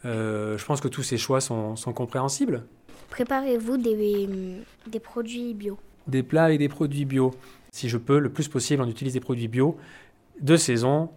Euh, 0.06 0.58
je 0.58 0.66
pense 0.66 0.80
que 0.80 0.88
tous 0.88 1.04
ces 1.04 1.18
choix 1.18 1.42
sont, 1.42 1.76
compréhensibles. 1.94 2.64
Préparez-vous 3.12 3.76
des, 3.78 5.00
produits 5.04 5.54
bio 5.54 5.78
Des 6.08 6.24
plats 6.24 6.54
et 6.54 6.58
des 6.58 6.70
produits 6.70 7.04
bio. 7.04 7.32
Si 7.72 7.90
je 7.90 7.98
peux, 7.98 8.20
le 8.20 8.30
plus 8.30 8.48
possible, 8.48 8.82
on 8.82 8.88
utilise 8.88 9.14
des 9.14 9.20
produits 9.20 9.50
bio 9.50 9.78
de 10.40 10.56
saison 10.56 11.10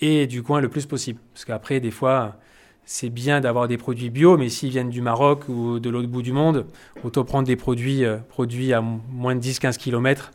et 0.00 0.28
du 0.28 0.44
coin 0.44 0.60
le 0.60 0.68
plus 0.68 0.86
possible. 0.86 1.18
Parce 1.32 1.44
qu'après, 1.44 1.80
des 1.80 1.90
fois, 1.90 2.36
c'est 2.84 3.10
bien 3.10 3.40
d'avoir 3.40 3.66
des 3.66 3.76
produits 3.76 4.10
bio, 4.10 4.36
mais 4.36 4.48
s'ils 4.48 4.70
viennent 4.70 4.90
du 4.90 5.00
Maroc 5.00 5.48
ou 5.48 5.80
de 5.80 5.90
l'autre 5.90 6.08
bout 6.08 6.22
du 6.22 6.32
monde, 6.32 6.66
autant 7.02 7.24
prendre 7.24 7.48
des 7.48 7.56
produits 7.56 8.04
euh, 8.04 8.18
produits 8.28 8.72
à 8.72 8.80
moins 8.80 9.34
de 9.34 9.40
10-15 9.40 9.76
km, 9.76 10.30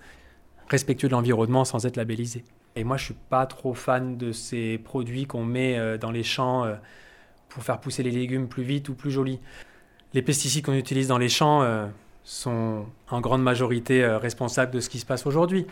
respectueux 0.68 1.08
de 1.08 1.14
l'environnement 1.14 1.64
sans 1.64 1.86
être 1.86 1.96
labellisés. 1.96 2.44
Et 2.76 2.84
moi, 2.84 2.98
je 2.98 3.06
suis 3.06 3.18
pas 3.30 3.46
trop 3.46 3.74
fan 3.74 4.18
de 4.18 4.34
ces 4.34 4.78
produits 4.78 5.26
qu'on 5.28 5.46
met 5.46 5.80
euh, 5.80 5.98
dans 5.98 6.12
les 6.12 6.24
champs 6.24 6.66
euh, 6.66 6.76
pour 7.48 7.64
faire 7.64 7.80
pousser 7.80 8.04
les 8.04 8.12
légumes 8.12 8.50
plus 8.50 8.64
vite 8.64 8.90
ou 8.90 8.96
plus 8.96 9.12
jolis. 9.12 9.40
Les 10.14 10.22
pesticides 10.22 10.66
qu'on 10.66 10.74
utilise 10.74 11.08
dans 11.08 11.18
les 11.18 11.30
champs 11.30 11.90
sont 12.24 12.86
en 13.10 13.22
grande 13.22 13.44
majorité 13.44 14.06
responsables 14.06 14.72
de 14.72 14.80
ce 14.80 14.90
qui 14.90 15.00
se 15.00 15.06
passe 15.06 15.26
aujourd'hui. 15.28 15.68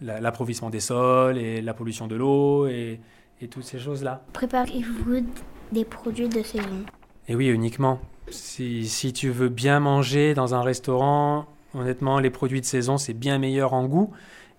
L'approvissement 0.00 0.70
des 0.70 0.80
sols 0.80 1.36
et 1.36 1.60
la 1.60 1.74
pollution 1.74 2.06
de 2.06 2.16
l'eau 2.16 2.66
et, 2.66 3.00
et 3.40 3.48
toutes 3.48 3.64
ces 3.64 3.78
choses-là. 3.78 4.22
Préparez-vous 4.32 5.26
des 5.72 5.84
produits 5.84 6.28
de 6.28 6.42
saison. 6.42 6.84
Et 7.28 7.34
oui, 7.34 7.48
uniquement. 7.48 8.00
Si, 8.30 8.88
si, 8.88 9.12
tu 9.12 9.30
veux 9.30 9.48
bien 9.48 9.80
manger 9.80 10.34
dans 10.34 10.54
un 10.54 10.62
restaurant, 10.62 11.46
honnêtement, 11.74 12.18
les 12.18 12.30
produits 12.30 12.60
de 12.60 12.66
saison, 12.66 12.98
c'est 12.98 13.14
bien 13.14 13.38
meilleur 13.38 13.72
en 13.72 13.86
goût. 13.86 14.12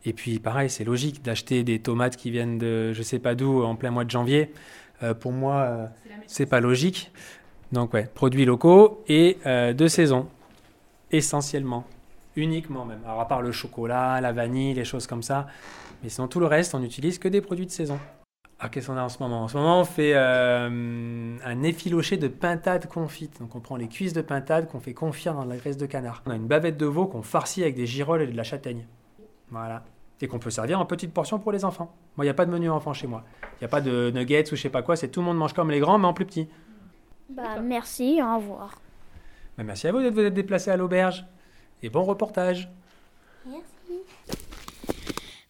Et 0.06 0.14
puis, 0.14 0.40
pareil, 0.40 0.70
c'est 0.70 0.84
logique 0.84 1.24
d'acheter 1.24 1.64
des 1.64 1.80
tomates 1.80 2.16
qui 2.16 2.32
viennent 2.32 2.58
de 2.58 2.94
je 2.94 3.02
sais 3.04 3.20
pas 3.20 3.36
d'où 3.36 3.64
en 3.64 3.76
plein 3.76 3.92
mois 3.92 4.06
de 4.06 4.12
janvier. 4.12 4.52
Euh, 5.04 5.14
pour 5.14 5.32
moi, 5.32 5.56
euh, 5.56 5.88
c'est 6.28 6.46
pas 6.46 6.60
logique. 6.60 7.12
Donc, 7.72 7.94
ouais, 7.94 8.10
produits 8.14 8.46
locaux 8.46 9.04
et 9.08 9.38
euh, 9.46 9.74
de 9.74 9.88
saison, 9.88 10.28
essentiellement, 11.12 11.86
uniquement 12.36 12.86
même. 12.86 13.00
Alors, 13.06 13.22
à 13.22 13.28
part 13.28 13.42
le 13.42 13.52
chocolat, 13.52 14.20
la 14.22 14.32
vanille, 14.32 14.74
les 14.74 14.86
choses 14.86 15.06
comme 15.06 15.24
ça. 15.24 15.48
Mais 16.02 16.10
sinon, 16.10 16.28
tout 16.28 16.40
le 16.40 16.48
reste, 16.48 16.74
on 16.74 16.80
n'utilise 16.80 17.20
que 17.20 17.28
des 17.28 17.42
produits 17.42 17.66
de 17.66 17.72
saison. 17.72 18.00
Ah, 18.60 18.70
qu'est-ce 18.70 18.88
qu'on 18.88 18.98
a 18.98 19.04
en 19.04 19.10
ce 19.10 19.22
moment? 19.22 19.44
En 19.44 19.48
ce 19.48 19.56
moment, 19.56 19.80
on 19.80 19.86
fait 19.86 20.14
euh, 20.16 21.38
un 21.46 21.64
effiloché 21.64 22.18
de 22.18 22.28
pintade 22.28 22.88
confite. 22.88 23.40
Donc, 23.40 23.56
on 23.56 23.60
prend 23.60 23.78
les 23.78 23.88
cuisses 23.88 24.14
de 24.14 24.22
pintade 24.22 24.68
qu'on 24.68 24.80
fait 24.80 24.94
confire 24.94 25.34
dans 25.34 25.46
la 25.46 25.56
graisse 25.56 25.78
de 25.78 25.86
canard. 25.86 26.24
On 26.26 26.32
a 26.32 26.36
une 26.36 26.48
bavette 26.48 26.76
de 26.76 26.86
veau 26.86 27.06
qu'on 27.06 27.22
farcit 27.22 27.62
avec 27.62 27.76
des 27.76 27.86
girolles 27.86 28.24
et 28.24 28.28
de 28.28 28.36
la 28.36 28.44
châtaigne. 28.44 28.86
Voilà. 29.52 29.84
Et 30.22 30.28
qu'on 30.28 30.40
peut 30.40 30.50
servir 30.50 30.82
en 30.82 30.86
petites 30.86 31.14
portions 31.14 31.40
pour 31.40 31.54
les 31.54 31.64
enfants. 31.64 31.96
Moi, 32.18 32.26
il 32.26 32.28
n'y 32.28 32.32
a 32.32 32.34
pas 32.34 32.46
de 32.46 32.52
menu 32.52 32.70
enfant 32.70 32.94
chez 32.94 33.08
moi. 33.08 33.24
Il 33.44 33.62
n'y 33.62 33.66
a 33.66 33.70
pas 33.70 33.80
de 33.80 34.12
nuggets 34.14 34.52
ou 34.52 34.56
je 34.58 34.62
sais 34.62 34.70
pas 34.70 34.82
quoi. 34.82 34.98
C'est 34.98 35.08
tout 35.08 35.22
le 35.22 35.28
monde 35.28 35.38
mange 35.38 35.54
comme 35.54 35.72
les 35.72 35.80
grands, 35.80 35.98
mais 35.98 36.08
en 36.08 36.14
plus 36.14 36.26
petit. 36.26 36.50
Bah, 37.30 37.60
merci, 37.62 38.20
au 38.22 38.38
revoir. 38.38 38.82
Bah, 39.58 39.64
merci 39.64 39.88
à 39.88 39.92
vous 39.92 40.00
d'être 40.00 40.14
vous 40.14 40.22
êtes 40.22 40.34
déplacé 40.34 40.72
à 40.72 40.78
l'auberge. 40.78 41.26
Et 41.84 41.90
bon 41.90 42.04
reportage. 42.04 42.70
Merci. 43.46 43.64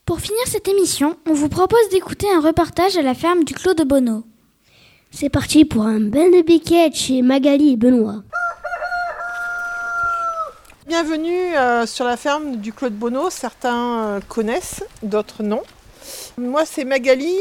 Pour 0.06 0.20
finir 0.20 0.42
cette 0.48 0.68
émission, 0.68 1.18
on 1.28 1.34
vous 1.34 1.50
propose 1.50 1.90
d'écouter 1.92 2.28
un 2.32 2.42
reportage 2.42 2.98
à 2.98 3.02
la 3.02 3.14
ferme 3.14 3.44
du 3.44 3.54
Clos 3.54 3.74
de 3.74 3.84
Bonneau. 3.84 4.26
C'est 5.12 5.30
parti 5.30 5.66
pour 5.66 5.84
un 5.84 6.00
bain 6.00 6.30
de 6.30 6.42
biquette 6.44 6.96
chez 6.96 7.22
Magali 7.22 7.74
et 7.74 7.78
Benoît. 7.78 8.24
Bienvenue 10.88 11.56
euh, 11.56 11.86
sur 11.86 12.06
la 12.06 12.18
ferme 12.18 12.58
du 12.58 12.74
Clos 12.74 12.90
de 12.90 12.96
Bonneau. 12.96 13.30
Certains 13.30 14.04
euh, 14.04 14.20
connaissent, 14.28 14.84
d'autres 15.02 15.44
non. 15.44 15.62
Moi, 16.38 16.66
c'est 16.66 16.86
Magali. 16.86 17.36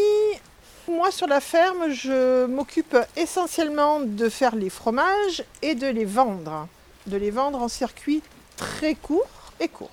Moi, 0.89 1.11
sur 1.11 1.27
la 1.27 1.41
ferme, 1.41 1.91
je 1.91 2.47
m'occupe 2.47 2.97
essentiellement 3.15 4.01
de 4.01 4.31
faire 4.31 4.57
les 4.57 4.71
fromages 4.71 5.45
et 5.61 5.75
de 5.75 5.87
les 5.87 6.07
vendre. 6.07 6.67
De 7.07 7.19
les 7.19 7.31
vendre 7.31 7.61
en 7.61 7.69
circuit 7.69 8.23
très 8.57 8.95
court 8.95 9.29
et 9.61 9.69
court. 9.69 9.91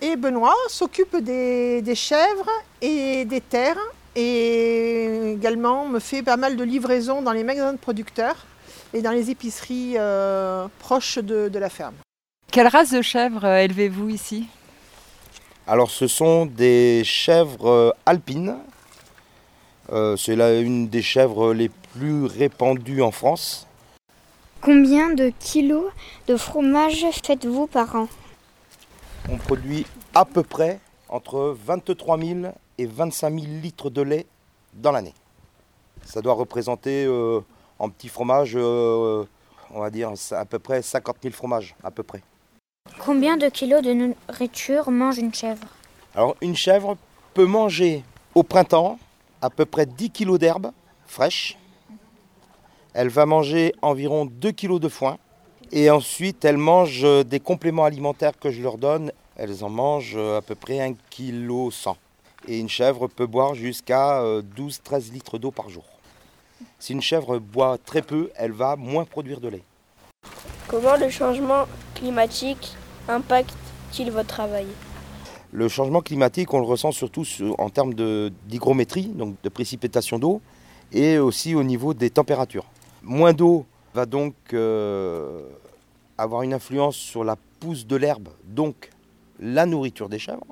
Et 0.00 0.16
Benoît 0.16 0.56
s'occupe 0.68 1.16
des, 1.18 1.94
chèvres 1.94 2.50
et 2.82 3.24
des 3.24 3.40
terres 3.40 3.78
et 4.16 5.32
également 5.32 5.86
me 5.86 6.00
fait 6.00 6.24
pas 6.24 6.36
mal 6.36 6.56
de 6.56 6.64
livraisons 6.64 7.22
dans 7.22 7.32
les 7.32 7.44
magasins 7.44 7.72
de 7.72 7.78
producteurs 7.78 8.46
et 8.92 9.02
dans 9.02 9.12
les 9.12 9.30
épiceries 9.30 9.94
euh, 9.96 10.66
proches 10.80 11.18
de, 11.18 11.56
la 11.56 11.70
ferme. 11.70 11.94
Quelle 12.50 12.66
race 12.66 12.90
de 12.90 13.00
chèvres 13.00 13.44
euh, 13.44 13.58
élevez-vous 13.58 14.08
ici? 14.08 14.48
Alors 15.68 15.90
ce 15.90 16.08
sont 16.08 16.46
des 16.46 17.02
chèvres 17.04 17.94
euh. 19.92 20.16
C'est 20.16 20.34
une 20.62 20.88
des 20.88 21.02
chèvres 21.02 21.52
les 21.52 21.68
plus 21.68 22.24
répandues 22.24 23.02
en 23.02 23.10
France. 23.10 23.66
Combien 24.60 25.12
de 25.14 25.32
kilos 25.38 25.90
de 26.26 26.36
fromage 26.36 27.06
faites-vous 27.24 27.66
par 27.66 27.94
an? 27.94 28.08
On 29.30 29.36
produit 29.36 29.86
à 30.14 30.24
peu 30.24 30.42
près 30.42 30.80
entre 31.08 31.56
23 31.64 32.18
000 32.18 32.40
et 32.78 32.86
25 32.86 33.40
000 33.40 33.52
litres 33.62 33.90
de 33.90 34.02
lait 34.02 34.26
dans 34.74 34.92
l'année. 34.92 35.14
Ça 36.04 36.20
doit 36.20 36.34
représenter 36.34 37.04
euh, 37.04 37.40
en 37.78 37.88
petit 37.88 38.08
fromage, 38.08 38.52
euh, 38.54 39.24
on 39.70 39.80
va 39.80 39.90
dire 39.90 40.12
à 40.32 40.44
peu 40.44 40.58
près 40.58 40.82
50 40.82 41.16
000 41.22 41.34
fromages, 41.34 41.74
à 41.82 41.90
peu 41.90 42.02
près. 42.02 42.22
Combien 42.98 43.36
de 43.36 43.48
kilos 43.48 43.82
de 43.82 43.92
nourriture 43.92 44.90
mange 44.90 45.18
une 45.18 45.34
chèvre? 45.34 45.66
Alors 46.14 46.36
une 46.40 46.56
chèvre 46.56 46.96
peut 47.34 47.46
manger 47.46 48.04
au 48.34 48.42
printemps 48.42 48.98
à 49.46 49.50
peu 49.50 49.64
près 49.64 49.86
10 49.86 50.10
kilos 50.10 50.38
d'herbe 50.38 50.72
fraîche. 51.06 51.56
Elle 52.94 53.08
va 53.08 53.26
manger 53.26 53.72
environ 53.80 54.26
2 54.26 54.50
kg 54.52 54.80
de 54.80 54.88
foin. 54.88 55.18
Et 55.72 55.88
ensuite, 55.90 56.44
elle 56.44 56.56
mange 56.56 57.06
des 57.24 57.40
compléments 57.40 57.84
alimentaires 57.84 58.38
que 58.38 58.50
je 58.50 58.60
leur 58.60 58.76
donne. 58.76 59.12
Elles 59.36 59.62
en 59.62 59.70
mangent 59.70 60.16
à 60.16 60.42
peu 60.42 60.54
près 60.54 60.80
1 60.80 60.94
kg 61.10 61.70
100. 61.70 61.96
Et 62.48 62.58
une 62.58 62.68
chèvre 62.68 63.06
peut 63.06 63.26
boire 63.26 63.54
jusqu'à 63.54 64.20
12-13 64.56 65.12
litres 65.12 65.38
d'eau 65.38 65.50
par 65.50 65.68
jour. 65.68 65.84
Si 66.78 66.92
une 66.92 67.02
chèvre 67.02 67.38
boit 67.38 67.78
très 67.78 68.02
peu, 68.02 68.30
elle 68.34 68.52
va 68.52 68.76
moins 68.76 69.04
produire 69.04 69.40
de 69.40 69.48
lait. 69.48 69.62
Comment 70.66 70.96
le 70.96 71.10
changement 71.10 71.66
climatique 71.94 72.74
impacte-t-il 73.08 74.10
votre 74.10 74.28
travail? 74.28 74.66
Le 75.56 75.68
changement 75.68 76.02
climatique, 76.02 76.52
on 76.52 76.58
le 76.58 76.66
ressent 76.66 76.92
surtout 76.92 77.24
en 77.56 77.70
termes 77.70 77.94
d'hygrométrie, 77.94 79.06
donc 79.06 79.36
de 79.42 79.48
précipitation 79.48 80.18
d'eau, 80.18 80.42
et 80.92 81.16
aussi 81.16 81.54
au 81.54 81.62
niveau 81.62 81.94
des 81.94 82.10
températures. 82.10 82.66
Moins 83.02 83.32
d'eau 83.32 83.64
va 83.94 84.04
donc 84.04 84.34
euh, 84.52 85.48
avoir 86.18 86.42
une 86.42 86.52
influence 86.52 86.96
sur 86.96 87.24
la 87.24 87.36
pousse 87.58 87.86
de 87.86 87.96
l'herbe, 87.96 88.28
donc 88.44 88.90
la 89.40 89.64
nourriture 89.64 90.10
des 90.10 90.18
chèvres, 90.18 90.44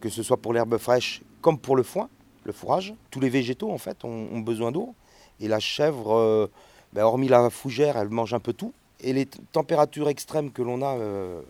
que 0.00 0.08
ce 0.08 0.22
soit 0.22 0.38
pour 0.38 0.54
l'herbe 0.54 0.78
fraîche 0.78 1.20
comme 1.42 1.58
pour 1.58 1.76
le 1.76 1.82
foin, 1.82 2.08
le 2.44 2.52
fourrage. 2.52 2.94
Tous 3.10 3.20
les 3.20 3.28
végétaux 3.28 3.70
en 3.70 3.76
fait 3.76 4.02
ont, 4.02 4.40
besoin 4.40 4.72
d'eau, 4.72 4.94
et 5.40 5.46
la 5.46 5.60
chèvre... 5.60 6.14
Euh, 6.14 6.46
ben, 6.94 7.02
hormis 7.02 7.28
la 7.28 7.50
fougère, 7.50 7.98
elle 7.98 8.08
mange 8.08 8.32
un 8.32 8.40
peu 8.40 8.54
tout. 8.54 8.72
Et 9.00 9.12
les 9.12 9.26
températures 9.26 10.08
extrêmes 10.08 10.50
que 10.50 10.62
l'on 10.62 10.80
a 10.80 10.96
euh, 10.96 11.42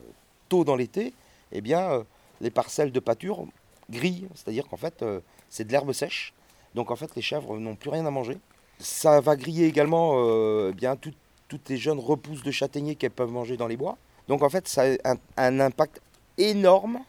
tôt 0.48 0.64
dans 0.64 0.74
l'été, 0.74 1.14
eh 1.52 1.60
bien, 1.60 1.90
euh, 1.90 2.04
les 2.40 2.50
parcelles 2.50 2.92
de 2.92 3.00
pâture 3.00 3.46
grillent, 3.90 4.28
c'est-à-dire 4.34 4.68
qu'en 4.68 4.76
fait, 4.76 5.02
euh, 5.02 5.20
c'est 5.48 5.64
de 5.64 5.72
l'herbe 5.72 5.92
sèche. 5.92 6.34
Donc 6.74 6.90
en 6.90 6.96
fait, 6.96 7.14
les 7.16 7.22
chèvres 7.22 7.58
n'ont 7.58 7.76
plus 7.76 7.90
rien 7.90 8.04
à 8.06 8.10
manger. 8.10 8.38
Ça 8.78 9.20
va 9.20 9.34
griller 9.34 9.66
également 9.66 10.68
eh 10.68 10.72
bien 10.72 10.94
toutes 10.96 11.68
les 11.68 11.78
jeunes 11.78 11.98
repousses 11.98 12.44
de 12.44 12.50
châtaigniers 12.52 12.94
qu'elles 12.94 13.10
peuvent 13.10 13.32
manger 13.32 13.56
dans 13.56 13.66
les 13.66 13.76
bois. 13.76 13.96
Donc 14.28 14.44
en 14.44 14.48
fait, 14.48 14.68
ça 14.68 14.84
a 15.02 15.16
un 15.36 15.58
impact 15.58 16.00
énorme 16.36 17.00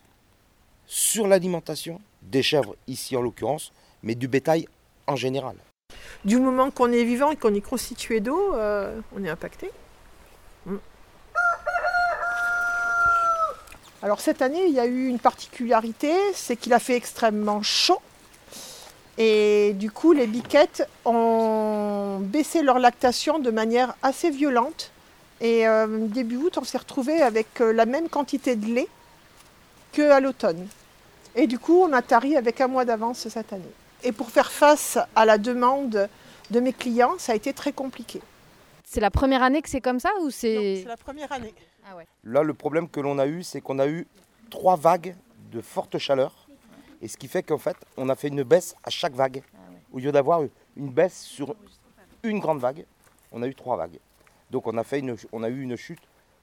sur 0.87 1.27
l'alimentation 1.27 2.01
des 2.23 2.41
chèvres 2.41 2.75
ici 2.87 3.15
en 3.15 3.21
l'occurrence, 3.21 3.71
mais 4.01 4.15
du 4.15 4.27
bétail 4.27 4.67
en 5.05 5.15
général 5.15 5.57
du 6.25 6.37
moment 6.37 6.71
qu'on 6.71 6.91
est 6.91 7.03
vivant 7.03 7.31
et 7.31 7.35
qu'on 7.35 7.53
est 7.53 7.61
constitué 7.61 8.19
d'eau, 8.19 8.55
euh, 8.55 8.99
on 9.15 9.23
est 9.23 9.29
impacté. 9.29 9.71
Alors 14.01 14.21
cette 14.21 14.41
année, 14.41 14.65
il 14.65 14.73
y 14.73 14.79
a 14.79 14.85
eu 14.85 15.07
une 15.07 15.19
particularité, 15.19 16.13
c'est 16.33 16.55
qu'il 16.55 16.73
a 16.73 16.79
fait 16.79 16.95
extrêmement 16.95 17.61
chaud. 17.61 17.99
Et 19.17 19.73
du 19.73 19.91
coup, 19.91 20.13
les 20.13 20.25
biquettes 20.25 20.87
ont 21.03 22.19
baissé 22.21 22.61
leur 22.61 22.79
lactation 22.79 23.39
de 23.39 23.51
manière 23.51 23.93
assez 24.01 24.29
violente. 24.29 24.91
Et 25.41 25.67
euh, 25.67 25.87
début 26.07 26.37
août, 26.37 26.57
on 26.57 26.63
s'est 26.63 26.77
retrouvé 26.77 27.21
avec 27.21 27.59
euh, 27.59 27.73
la 27.73 27.85
même 27.85 28.07
quantité 28.07 28.55
de 28.55 28.67
lait 28.67 28.87
qu'à 29.91 30.21
l'automne. 30.21 30.65
Et 31.35 31.47
du 31.47 31.59
coup, 31.59 31.81
on 31.81 31.91
a 31.91 32.01
tari 32.01 32.37
avec 32.37 32.61
un 32.61 32.67
mois 32.67 32.85
d'avance 32.85 33.27
cette 33.27 33.51
année. 33.51 33.63
Et 34.03 34.13
pour 34.13 34.31
faire 34.31 34.51
face 34.51 34.97
à 35.15 35.25
la 35.25 35.37
demande 35.37 36.07
de 36.51 36.59
mes 36.61 36.73
clients, 36.73 37.15
ça 37.17 37.33
a 37.33 37.35
été 37.35 37.51
très 37.51 37.73
compliqué. 37.73 38.21
C'est 38.85 39.01
la 39.01 39.11
première 39.11 39.43
année 39.43 39.61
que 39.61 39.69
c'est 39.69 39.81
comme 39.81 39.99
ça 39.99 40.09
ou 40.21 40.31
c'est 40.31 40.81
C'est 40.83 40.89
la 40.89 40.97
première 40.97 41.31
année. 41.31 41.53
Ah 41.89 41.95
Là, 42.23 42.43
le 42.43 42.53
problème 42.53 42.87
que 42.87 42.99
l'on 42.99 43.17
a 43.17 43.25
eu, 43.25 43.43
c'est 43.43 43.61
qu'on 43.61 43.79
a 43.79 43.87
eu 43.87 44.07
trois 44.49 44.75
vagues 44.75 45.15
de 45.51 45.61
forte 45.61 45.97
chaleur. 45.97 46.47
Et 47.01 47.07
ce 47.07 47.17
qui 47.17 47.27
fait 47.27 47.43
qu'en 47.43 47.57
fait, 47.57 47.77
on 47.97 48.09
a 48.09 48.15
fait 48.15 48.27
une 48.27 48.43
baisse 48.43 48.75
à 48.83 48.89
chaque 48.89 49.13
vague. 49.13 49.41
Ah 49.53 49.57
Au 49.93 49.99
lieu 49.99 50.11
d'avoir 50.11 50.41
une 50.75 50.89
baisse 50.89 51.21
sur 51.21 51.55
une 52.23 52.39
grande 52.39 52.59
vague, 52.59 52.85
on 53.31 53.41
a 53.41 53.47
eu 53.47 53.55
trois 53.55 53.77
vagues. 53.77 53.99
Donc 54.51 54.67
on 54.67 54.77
a, 54.77 54.83
fait 54.83 54.99
une, 54.99 55.15
on 55.31 55.43
a 55.43 55.49
eu 55.49 55.61
une 55.61 55.75
chute 55.75 56.01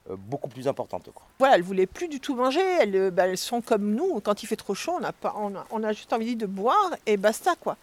euh, 0.09 0.15
beaucoup 0.17 0.49
plus 0.49 0.67
importante. 0.67 1.09
Quoi. 1.13 1.25
Voilà, 1.39 1.55
elles 1.55 1.61
ne 1.61 1.65
voulaient 1.67 1.85
plus 1.85 2.07
du 2.07 2.19
tout 2.19 2.35
manger. 2.35 2.61
Elles, 2.81 2.95
euh, 2.95 3.11
bah, 3.11 3.27
elles, 3.27 3.37
sont 3.37 3.61
comme 3.61 3.93
nous. 3.93 4.19
Quand 4.21 4.41
il 4.43 4.47
fait 4.47 4.55
trop 4.55 4.73
chaud, 4.73 4.93
on 4.99 5.03
a, 5.03 5.11
pas, 5.11 5.35
on 5.37 5.55
a, 5.55 5.65
on 5.71 5.83
a 5.83 5.93
juste 5.93 6.11
envie 6.13 6.35
de 6.35 6.45
boire 6.45 6.91
et 7.05 7.17
basta. 7.17 7.55
quoi. 7.55 7.77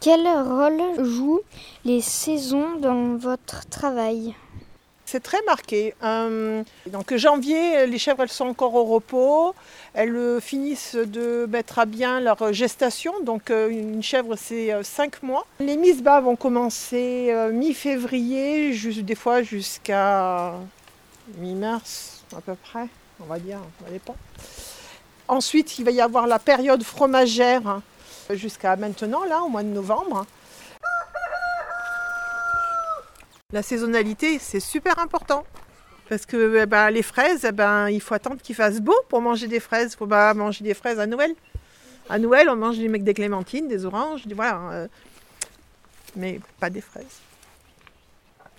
Quel 0.00 0.26
rôle 0.26 1.04
jouent 1.04 1.40
les 1.84 2.00
saisons 2.00 2.76
dans 2.76 3.16
votre 3.16 3.66
travail? 3.68 4.34
C'est 5.06 5.22
très 5.22 5.40
marqué. 5.46 5.94
Euh, 6.02 6.62
donc 6.88 7.14
janvier, 7.16 7.86
les 7.86 7.98
chèvres 7.98 8.22
elles 8.22 8.28
sont 8.28 8.46
encore 8.46 8.74
au 8.74 8.84
repos. 8.84 9.54
Elles 9.94 10.38
finissent 10.40 10.94
de 10.96 11.46
mettre 11.46 11.78
à 11.78 11.86
bien 11.86 12.20
leur 12.20 12.52
gestation. 12.52 13.14
Donc 13.22 13.50
une 13.50 14.02
chèvre 14.02 14.36
c'est 14.36 14.72
5 14.82 15.22
mois. 15.22 15.46
Les 15.60 15.76
mises 15.76 16.02
bas 16.02 16.20
vont 16.20 16.36
commencer 16.36 17.34
mi-février, 17.52 18.76
des 19.02 19.14
fois 19.14 19.42
jusqu'à 19.42 20.52
mi-mars 21.38 22.16
à 22.34 22.40
peu 22.40 22.54
près, 22.54 22.88
on 23.20 23.24
va 23.24 23.38
dire, 23.38 23.58
ça 23.84 23.90
dépend. 23.90 24.16
Ensuite, 25.28 25.78
il 25.78 25.84
va 25.84 25.90
y 25.90 26.00
avoir 26.00 26.26
la 26.26 26.38
période 26.38 26.82
fromagère 26.82 27.66
hein, 27.66 27.82
jusqu'à 28.30 28.76
maintenant, 28.76 29.24
là, 29.24 29.42
au 29.42 29.48
mois 29.48 29.62
de 29.62 29.68
novembre. 29.68 30.26
La 33.52 33.62
saisonnalité, 33.62 34.40
c'est 34.40 34.58
super 34.58 34.98
important. 34.98 35.44
Parce 36.08 36.26
que 36.26 36.62
eh 36.62 36.66
ben, 36.66 36.90
les 36.90 37.02
fraises, 37.02 37.44
eh 37.44 37.52
ben, 37.52 37.88
il 37.88 38.00
faut 38.00 38.14
attendre 38.14 38.42
qu'il 38.42 38.56
fasse 38.56 38.80
beau 38.80 38.96
pour 39.08 39.20
manger 39.20 39.46
des 39.46 39.60
fraises. 39.60 39.92
Il 39.92 39.96
faut 39.96 40.06
pas 40.08 40.34
manger 40.34 40.64
des 40.64 40.74
fraises 40.74 40.98
à 40.98 41.06
Noël. 41.06 41.32
À 42.08 42.18
Noël, 42.18 42.48
on 42.50 42.56
mange 42.56 42.76
des, 42.76 42.88
des 42.88 43.14
clémentines, 43.14 43.68
des 43.68 43.84
oranges, 43.84 44.22
voilà. 44.34 44.70
Euh, 44.72 44.88
mais 46.16 46.40
pas 46.58 46.70
des 46.70 46.80
fraises. 46.80 47.20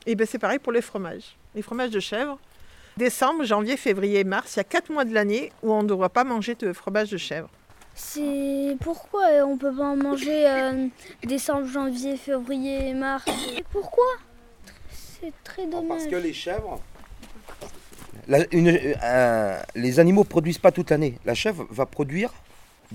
Et 0.06 0.15
ben, 0.15 0.26
c'est 0.26 0.39
pareil 0.39 0.60
pour 0.60 0.71
les 0.71 0.82
fromages. 0.82 1.36
Les 1.54 1.62
fromages 1.62 1.91
de 1.91 2.00
chèvre, 2.00 2.39
Décembre, 2.95 3.43
janvier, 3.43 3.76
février, 3.76 4.23
mars, 4.23 4.56
il 4.56 4.58
y 4.58 4.62
a 4.62 4.63
quatre 4.63 4.89
mois 4.89 5.04
de 5.04 5.13
l'année 5.13 5.52
où 5.62 5.71
on 5.71 5.84
ne 5.84 5.88
doit 5.88 6.10
pas 6.10 6.23
manger 6.23 6.56
de 6.56 6.71
fromage 6.71 7.12
de 7.12 7.17
chèvre. 7.17 7.50
C'est 7.93 8.78
pourquoi 8.80 9.26
on 9.45 9.58
peut 9.58 9.76
pas 9.76 9.84
en 9.84 9.95
manger 9.97 10.50
euh, 10.50 10.88
décembre, 11.23 11.67
janvier, 11.67 12.15
février, 12.15 12.93
mars? 12.93 13.26
pourquoi? 13.71 14.06
C'est 15.21 15.34
très 15.43 15.65
dommage. 15.65 15.88
Parce 15.88 16.08
que 16.08 16.15
les 16.15 16.34
chèvres, 16.34 16.80
euh, 18.30 19.62
les 19.75 19.99
animaux 19.99 20.23
produisent 20.23 20.60
pas 20.60 20.71
toute 20.71 20.91
l'année. 20.91 21.17
La 21.25 21.34
chèvre 21.34 21.65
va 21.69 21.86
produire 21.86 22.34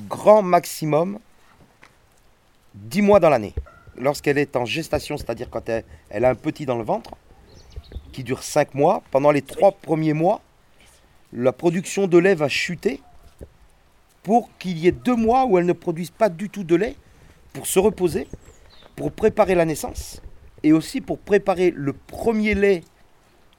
grand 0.09 0.43
maximum 0.43 1.19
10 2.75 3.03
mois 3.03 3.21
dans 3.21 3.29
l'année. 3.29 3.55
Lorsqu'elle 3.97 4.39
est 4.39 4.57
en 4.57 4.65
gestation, 4.65 5.17
c'est-à-dire 5.17 5.51
quand 5.51 5.69
elle 5.69 6.25
a 6.25 6.31
un 6.31 6.35
petit 6.35 6.65
dans 6.65 6.79
le 6.79 6.85
ventre, 6.85 7.11
qui 8.13 8.23
dure 8.23 8.43
5 8.43 8.75
mois. 8.75 9.03
Pendant 9.11 9.31
les 9.31 9.43
3 9.43 9.73
premiers 9.73 10.13
mois, 10.13 10.41
la 11.33 11.53
production 11.53 12.07
de 12.07 12.19
lait 12.19 12.35
va 12.35 12.49
chuter 12.49 13.01
pour 14.23 14.49
qu'il 14.59 14.79
y 14.79 14.87
ait 14.87 14.93
2 14.93 15.17
mois 15.17 15.45
où 15.47 15.59
elle 15.59 15.67
ne 15.67 15.73
produise 15.73 16.11
pas 16.11 16.29
du 16.29 16.49
tout 16.49 16.65
de 16.65 16.77
lait 16.77 16.97
pour 17.53 17.67
se 17.67 17.79
reposer, 17.79 18.29
pour 18.97 19.13
préparer 19.13 19.55
la 19.55 19.65
naissance 19.65 20.23
et 20.63 20.73
aussi 20.73 21.01
pour 21.01 21.19
préparer 21.19 21.73
le 21.75 21.93
premier 21.93 22.55
lait 22.55 22.83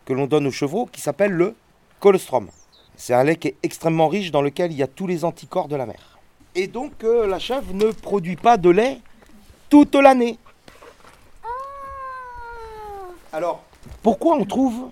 que 0.05 0.13
l'on 0.13 0.27
donne 0.27 0.47
aux 0.47 0.51
chevaux 0.51 0.85
qui 0.85 1.01
s'appelle 1.01 1.31
le 1.31 1.55
colostrum. 1.99 2.49
C'est 2.95 3.13
un 3.13 3.23
lait 3.23 3.35
qui 3.35 3.49
est 3.49 3.57
extrêmement 3.63 4.07
riche 4.07 4.31
dans 4.31 4.41
lequel 4.41 4.71
il 4.71 4.77
y 4.77 4.83
a 4.83 4.87
tous 4.87 5.07
les 5.07 5.25
anticorps 5.25 5.67
de 5.67 5.75
la 5.75 5.85
mère. 5.85 6.19
Et 6.55 6.67
donc 6.67 7.03
euh, 7.03 7.27
la 7.27 7.39
chèvre 7.39 7.73
ne 7.73 7.91
produit 7.91 8.35
pas 8.35 8.57
de 8.57 8.69
lait 8.69 8.99
toute 9.69 9.95
l'année. 9.95 10.37
Alors, 13.31 13.63
pourquoi 14.03 14.35
on 14.35 14.45
trouve 14.45 14.89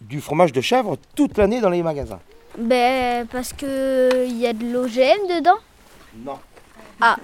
du 0.00 0.20
fromage 0.20 0.52
de 0.52 0.62
chèvre 0.62 0.96
toute 1.14 1.36
l'année 1.36 1.60
dans 1.60 1.68
les 1.68 1.82
magasins? 1.82 2.20
Ben 2.56 3.26
parce 3.26 3.52
que 3.52 4.26
il 4.26 4.38
y 4.38 4.46
a 4.46 4.52
de 4.52 4.64
l'OGM 4.72 5.36
dedans. 5.36 5.58
Non. 6.16 6.38
Ah. 7.00 7.16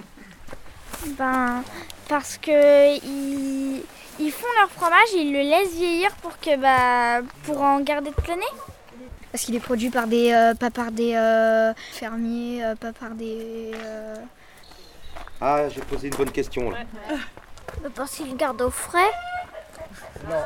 Ben 1.17 1.63
parce 2.07 2.37
que 2.37 2.97
ils, 4.19 4.31
font 4.31 4.47
leur 4.59 4.69
fromage, 4.71 5.13
ils 5.15 5.31
le 5.31 5.39
laissent 5.39 5.73
vieillir 5.73 6.11
pour 6.17 6.39
que 6.39 6.57
bah 6.57 7.25
pour 7.43 7.61
en 7.61 7.79
garder 7.81 8.11
toute 8.11 8.27
l'année. 8.27 8.41
Parce 9.31 9.43
qu'il 9.43 9.55
est 9.55 9.59
produit 9.59 9.89
par 9.89 10.07
des 10.07 10.31
euh, 10.31 10.55
pas 10.55 10.71
par 10.71 10.91
des 10.91 11.13
euh, 11.15 11.73
fermiers, 11.91 12.63
euh, 12.63 12.75
pas 12.75 12.93
par 12.93 13.11
des. 13.11 13.71
Ah, 15.39 15.69
j'ai 15.69 15.81
posé 15.81 16.07
une 16.07 16.15
bonne 16.15 16.31
question 16.31 16.71
là. 16.71 16.77
Parce 17.95 18.15
qu'ils 18.15 18.31
le 18.31 18.35
gardent 18.35 18.61
au 18.61 18.71
frais. 18.71 19.11
Non. 20.27 20.43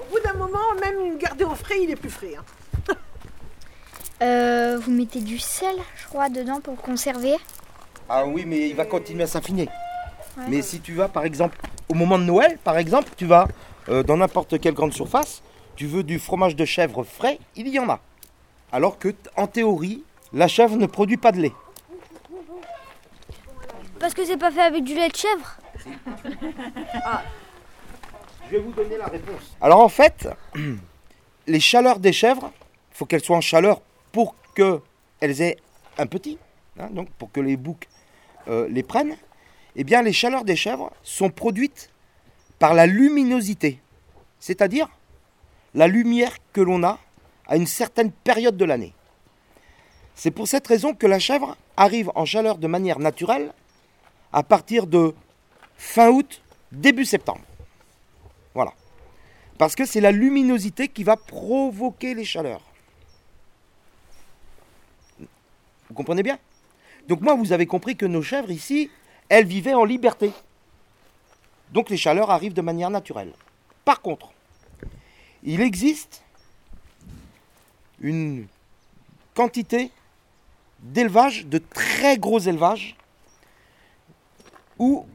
Au 0.00 0.04
bout 0.10 0.20
d'un 0.20 0.34
moment, 0.34 0.58
même 0.80 1.18
gardé 1.18 1.44
au 1.44 1.54
frais, 1.54 1.76
il 1.82 1.90
est 1.90 1.96
plus 1.96 2.10
frais. 2.10 2.34
Hein. 2.38 2.94
Euh, 4.22 4.78
vous 4.78 4.92
mettez 4.92 5.20
du 5.20 5.36
sel, 5.40 5.74
je 5.96 6.06
crois, 6.06 6.28
dedans 6.28 6.60
pour 6.60 6.74
le 6.74 6.80
conserver 6.80 7.34
Ah 8.08 8.24
oui, 8.24 8.44
mais 8.46 8.68
il 8.68 8.76
va 8.76 8.84
continuer 8.84 9.24
à 9.24 9.26
s'affiner. 9.26 9.68
Mais 10.48 10.62
si 10.62 10.80
tu 10.80 10.94
vas, 10.94 11.08
par 11.08 11.24
exemple, 11.24 11.58
au 11.88 11.94
moment 11.94 12.18
de 12.18 12.24
Noël, 12.24 12.58
par 12.62 12.78
exemple, 12.78 13.10
tu 13.16 13.26
vas 13.26 13.48
euh, 13.88 14.02
dans 14.02 14.16
n'importe 14.16 14.60
quelle 14.60 14.74
grande 14.74 14.92
surface, 14.92 15.42
tu 15.76 15.86
veux 15.86 16.02
du 16.02 16.18
fromage 16.18 16.56
de 16.56 16.64
chèvre 16.64 17.04
frais, 17.04 17.38
il 17.56 17.68
y 17.68 17.78
en 17.78 17.88
a. 17.88 18.00
Alors 18.70 18.98
que, 18.98 19.14
en 19.36 19.46
théorie, 19.46 20.04
la 20.32 20.48
chèvre 20.48 20.76
ne 20.76 20.86
produit 20.86 21.16
pas 21.16 21.32
de 21.32 21.40
lait. 21.40 21.52
Parce 23.98 24.14
que 24.14 24.24
c'est 24.24 24.36
pas 24.36 24.50
fait 24.50 24.62
avec 24.62 24.84
du 24.84 24.94
lait 24.94 25.08
de 25.08 25.16
chèvre? 25.16 25.56
Ah. 27.04 27.22
Je 28.46 28.56
vais 28.56 28.62
vous 28.62 28.72
donner 28.72 28.98
la 28.98 29.06
réponse. 29.06 29.56
Alors 29.60 29.80
en 29.80 29.88
fait, 29.88 30.28
les 31.46 31.60
chaleurs 31.60 31.98
des 31.98 32.12
chèvres, 32.12 32.52
il 32.92 32.96
faut 32.96 33.06
qu'elles 33.06 33.24
soient 33.24 33.36
en 33.36 33.40
chaleur 33.40 33.80
pour 34.12 34.34
qu'elles 34.54 35.40
aient 35.40 35.56
un 35.96 36.06
petit, 36.06 36.38
hein, 36.78 36.88
donc 36.90 37.08
pour 37.12 37.32
que 37.32 37.40
les 37.40 37.56
boucs 37.56 37.88
euh, 38.48 38.68
les 38.68 38.82
prennent. 38.82 39.16
Eh 39.76 39.84
bien, 39.84 40.02
les 40.02 40.12
chaleurs 40.12 40.44
des 40.44 40.56
chèvres 40.56 40.92
sont 41.02 41.30
produites 41.30 41.90
par 42.58 42.74
la 42.74 42.86
luminosité, 42.86 43.80
c'est-à-dire 44.38 44.88
la 45.74 45.88
lumière 45.88 46.36
que 46.52 46.60
l'on 46.60 46.82
a 46.84 46.98
à 47.46 47.56
une 47.56 47.66
certaine 47.66 48.12
période 48.12 48.56
de 48.56 48.64
l'année. 48.64 48.92
C'est 50.14 50.30
pour 50.30 50.46
cette 50.46 50.66
raison 50.66 50.94
que 50.94 51.06
la 51.06 51.18
chèvre 51.18 51.56
arrive 51.76 52.12
en 52.14 52.24
chaleur 52.24 52.58
de 52.58 52.66
manière 52.66 52.98
naturelle 52.98 53.52
à 54.32 54.42
partir 54.42 54.86
de 54.86 55.14
fin 55.76 56.10
août, 56.10 56.42
début 56.70 57.06
septembre. 57.06 57.40
Voilà. 58.54 58.74
Parce 59.58 59.74
que 59.74 59.86
c'est 59.86 60.00
la 60.00 60.12
luminosité 60.12 60.88
qui 60.88 61.02
va 61.02 61.16
provoquer 61.16 62.14
les 62.14 62.24
chaleurs. 62.24 62.62
Vous 65.18 65.94
comprenez 65.94 66.22
bien? 66.22 66.38
Donc 67.08 67.20
moi, 67.20 67.34
vous 67.34 67.52
avez 67.52 67.66
compris 67.66 67.96
que 67.96 68.06
nos 68.06 68.22
chèvres 68.22 68.50
ici, 68.50 68.90
elles 69.28 69.46
vivaient 69.46 69.74
en 69.74 69.84
liberté. 69.84 70.32
Donc 71.72 71.90
les 71.90 71.96
chaleurs 71.96 72.30
arrivent 72.30 72.54
de 72.54 72.60
manière 72.60 72.90
naturelle. 72.90 73.32
Par 73.84 74.00
contre, 74.02 74.32
il 75.42 75.60
existe 75.60 76.22
une 78.00 78.46
quantité 79.34 79.90
d'élevage, 80.80 81.46
de 81.46 81.58
très 81.58 82.18
gros 82.18 82.38
élevages, 82.38 82.96
où 84.78 85.06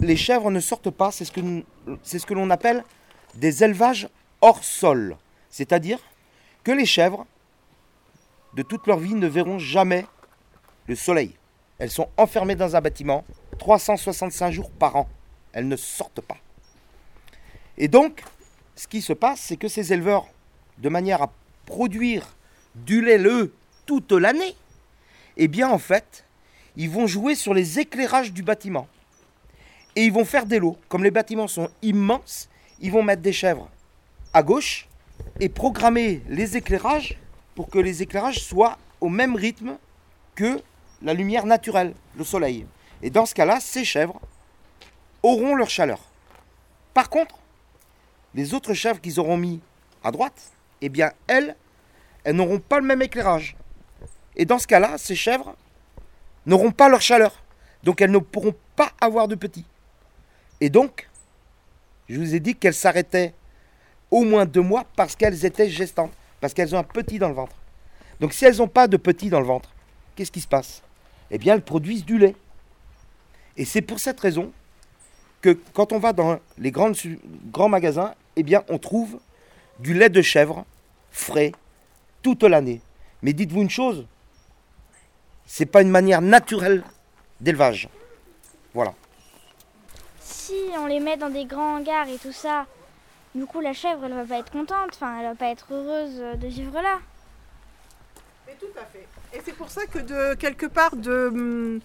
les 0.00 0.16
chèvres 0.16 0.50
ne 0.50 0.60
sortent 0.60 0.90
pas, 0.90 1.10
c'est 1.10 1.24
ce 1.24 1.32
que, 1.32 1.64
c'est 2.02 2.18
ce 2.18 2.26
que 2.26 2.34
l'on 2.34 2.50
appelle 2.50 2.84
des 3.34 3.64
élevages 3.64 4.08
hors 4.40 4.62
sol. 4.62 5.16
C'est-à-dire 5.50 5.98
que 6.64 6.72
les 6.72 6.86
chèvres, 6.86 7.26
de 8.54 8.62
toute 8.62 8.86
leur 8.86 8.98
vie, 8.98 9.14
ne 9.14 9.26
verront 9.26 9.58
jamais 9.58 10.06
le 10.86 10.94
soleil. 10.94 11.34
Elles 11.78 11.90
sont 11.90 12.08
enfermées 12.16 12.56
dans 12.56 12.76
un 12.76 12.80
bâtiment 12.80 13.24
365 13.58 14.50
jours 14.50 14.70
par 14.70 14.96
an. 14.96 15.08
Elles 15.52 15.68
ne 15.68 15.76
sortent 15.76 16.20
pas. 16.20 16.36
Et 17.78 17.88
donc, 17.88 18.22
ce 18.74 18.86
qui 18.86 19.02
se 19.02 19.12
passe, 19.12 19.40
c'est 19.40 19.56
que 19.56 19.68
ces 19.68 19.92
éleveurs, 19.92 20.26
de 20.78 20.88
manière 20.88 21.22
à 21.22 21.32
produire 21.64 22.36
du 22.74 23.02
lait, 23.02 23.18
le 23.18 23.54
toute 23.86 24.12
l'année, 24.12 24.54
eh 25.36 25.48
bien, 25.48 25.68
en 25.68 25.78
fait, 25.78 26.24
ils 26.76 26.90
vont 26.90 27.06
jouer 27.06 27.34
sur 27.34 27.54
les 27.54 27.78
éclairages 27.78 28.32
du 28.32 28.42
bâtiment. 28.42 28.88
Et 29.94 30.04
ils 30.04 30.12
vont 30.12 30.24
faire 30.24 30.46
des 30.46 30.58
lots. 30.58 30.76
Comme 30.88 31.04
les 31.04 31.10
bâtiments 31.10 31.48
sont 31.48 31.70
immenses, 31.82 32.48
ils 32.80 32.92
vont 32.92 33.02
mettre 33.02 33.22
des 33.22 33.32
chèvres 33.32 33.70
à 34.34 34.42
gauche 34.42 34.88
et 35.40 35.48
programmer 35.48 36.22
les 36.28 36.56
éclairages 36.56 37.18
pour 37.54 37.68
que 37.68 37.78
les 37.78 38.02
éclairages 38.02 38.40
soient 38.42 38.76
au 39.00 39.08
même 39.08 39.34
rythme 39.34 39.78
que 40.34 40.60
la 41.02 41.14
lumière 41.14 41.46
naturelle, 41.46 41.94
le 42.16 42.24
soleil. 42.24 42.66
Et 43.02 43.10
dans 43.10 43.26
ce 43.26 43.34
cas-là, 43.34 43.60
ces 43.60 43.84
chèvres 43.84 44.20
auront 45.22 45.54
leur 45.54 45.70
chaleur. 45.70 46.00
Par 46.94 47.10
contre, 47.10 47.36
les 48.34 48.54
autres 48.54 48.74
chèvres 48.74 49.00
qu'ils 49.00 49.20
auront 49.20 49.36
mis 49.36 49.60
à 50.02 50.10
droite, 50.10 50.52
eh 50.80 50.88
bien, 50.88 51.12
elles, 51.26 51.56
elles 52.24 52.36
n'auront 52.36 52.60
pas 52.60 52.80
le 52.80 52.86
même 52.86 53.02
éclairage. 53.02 53.56
Et 54.36 54.44
dans 54.44 54.58
ce 54.58 54.66
cas-là, 54.66 54.98
ces 54.98 55.14
chèvres 55.14 55.56
n'auront 56.44 56.72
pas 56.72 56.88
leur 56.88 57.00
chaleur. 57.00 57.42
Donc 57.82 58.00
elles 58.00 58.10
ne 58.10 58.18
pourront 58.18 58.54
pas 58.76 58.92
avoir 59.00 59.28
de 59.28 59.34
petits. 59.34 59.64
Et 60.60 60.70
donc, 60.70 61.08
je 62.08 62.18
vous 62.18 62.34
ai 62.34 62.40
dit 62.40 62.54
qu'elles 62.54 62.74
s'arrêtaient 62.74 63.34
au 64.10 64.24
moins 64.24 64.44
deux 64.44 64.62
mois 64.62 64.84
parce 64.96 65.16
qu'elles 65.16 65.44
étaient 65.44 65.68
gestantes, 65.68 66.12
parce 66.40 66.54
qu'elles 66.54 66.74
ont 66.74 66.78
un 66.78 66.84
petit 66.84 67.18
dans 67.18 67.28
le 67.28 67.34
ventre. 67.34 67.56
Donc 68.20 68.32
si 68.32 68.44
elles 68.44 68.56
n'ont 68.58 68.68
pas 68.68 68.88
de 68.88 68.96
petit 68.96 69.28
dans 69.28 69.40
le 69.40 69.46
ventre, 69.46 69.70
qu'est-ce 70.14 70.32
qui 70.32 70.40
se 70.40 70.48
passe? 70.48 70.82
Eh 71.30 71.38
bien, 71.38 71.54
elles 71.54 71.62
produisent 71.62 72.04
du 72.04 72.18
lait. 72.18 72.36
Et 73.56 73.64
c'est 73.64 73.82
pour 73.82 74.00
cette 74.00 74.20
raison 74.20 74.52
que 75.40 75.58
quand 75.72 75.92
on 75.92 75.98
va 75.98 76.12
dans 76.12 76.38
les 76.58 76.70
grandes, 76.70 76.96
grands 77.52 77.68
magasins, 77.68 78.14
eh 78.36 78.42
bien, 78.42 78.64
on 78.68 78.78
trouve 78.78 79.18
du 79.78 79.94
lait 79.94 80.08
de 80.08 80.22
chèvre 80.22 80.64
frais 81.10 81.52
toute 82.22 82.42
l'année. 82.42 82.80
Mais 83.22 83.32
dites-vous 83.32 83.62
une 83.62 83.70
chose, 83.70 84.06
c'est 85.46 85.66
pas 85.66 85.82
une 85.82 85.90
manière 85.90 86.20
naturelle 86.20 86.84
d'élevage. 87.40 87.88
Voilà. 88.74 88.94
Si 90.20 90.54
on 90.78 90.86
les 90.86 91.00
met 91.00 91.16
dans 91.16 91.30
des 91.30 91.44
grands 91.44 91.76
hangars 91.78 92.08
et 92.08 92.18
tout 92.18 92.32
ça, 92.32 92.66
du 93.34 93.46
coup 93.46 93.60
la 93.60 93.72
chèvre 93.72 94.04
elle 94.04 94.12
va 94.12 94.24
pas 94.24 94.38
être 94.38 94.52
contente, 94.52 94.90
enfin 94.94 95.18
elle 95.18 95.26
va 95.26 95.34
pas 95.34 95.50
être 95.50 95.72
heureuse 95.72 96.38
de 96.38 96.46
vivre 96.46 96.74
là. 96.74 96.98
Mais 98.46 98.54
tout 98.54 98.66
à 98.78 98.84
fait. 98.84 99.06
Et 99.32 99.40
c'est 99.44 99.54
pour 99.54 99.70
ça 99.70 99.86
que 99.86 99.98
de 99.98 100.34
quelque 100.34 100.66
part 100.66 100.94
de, 100.94 101.80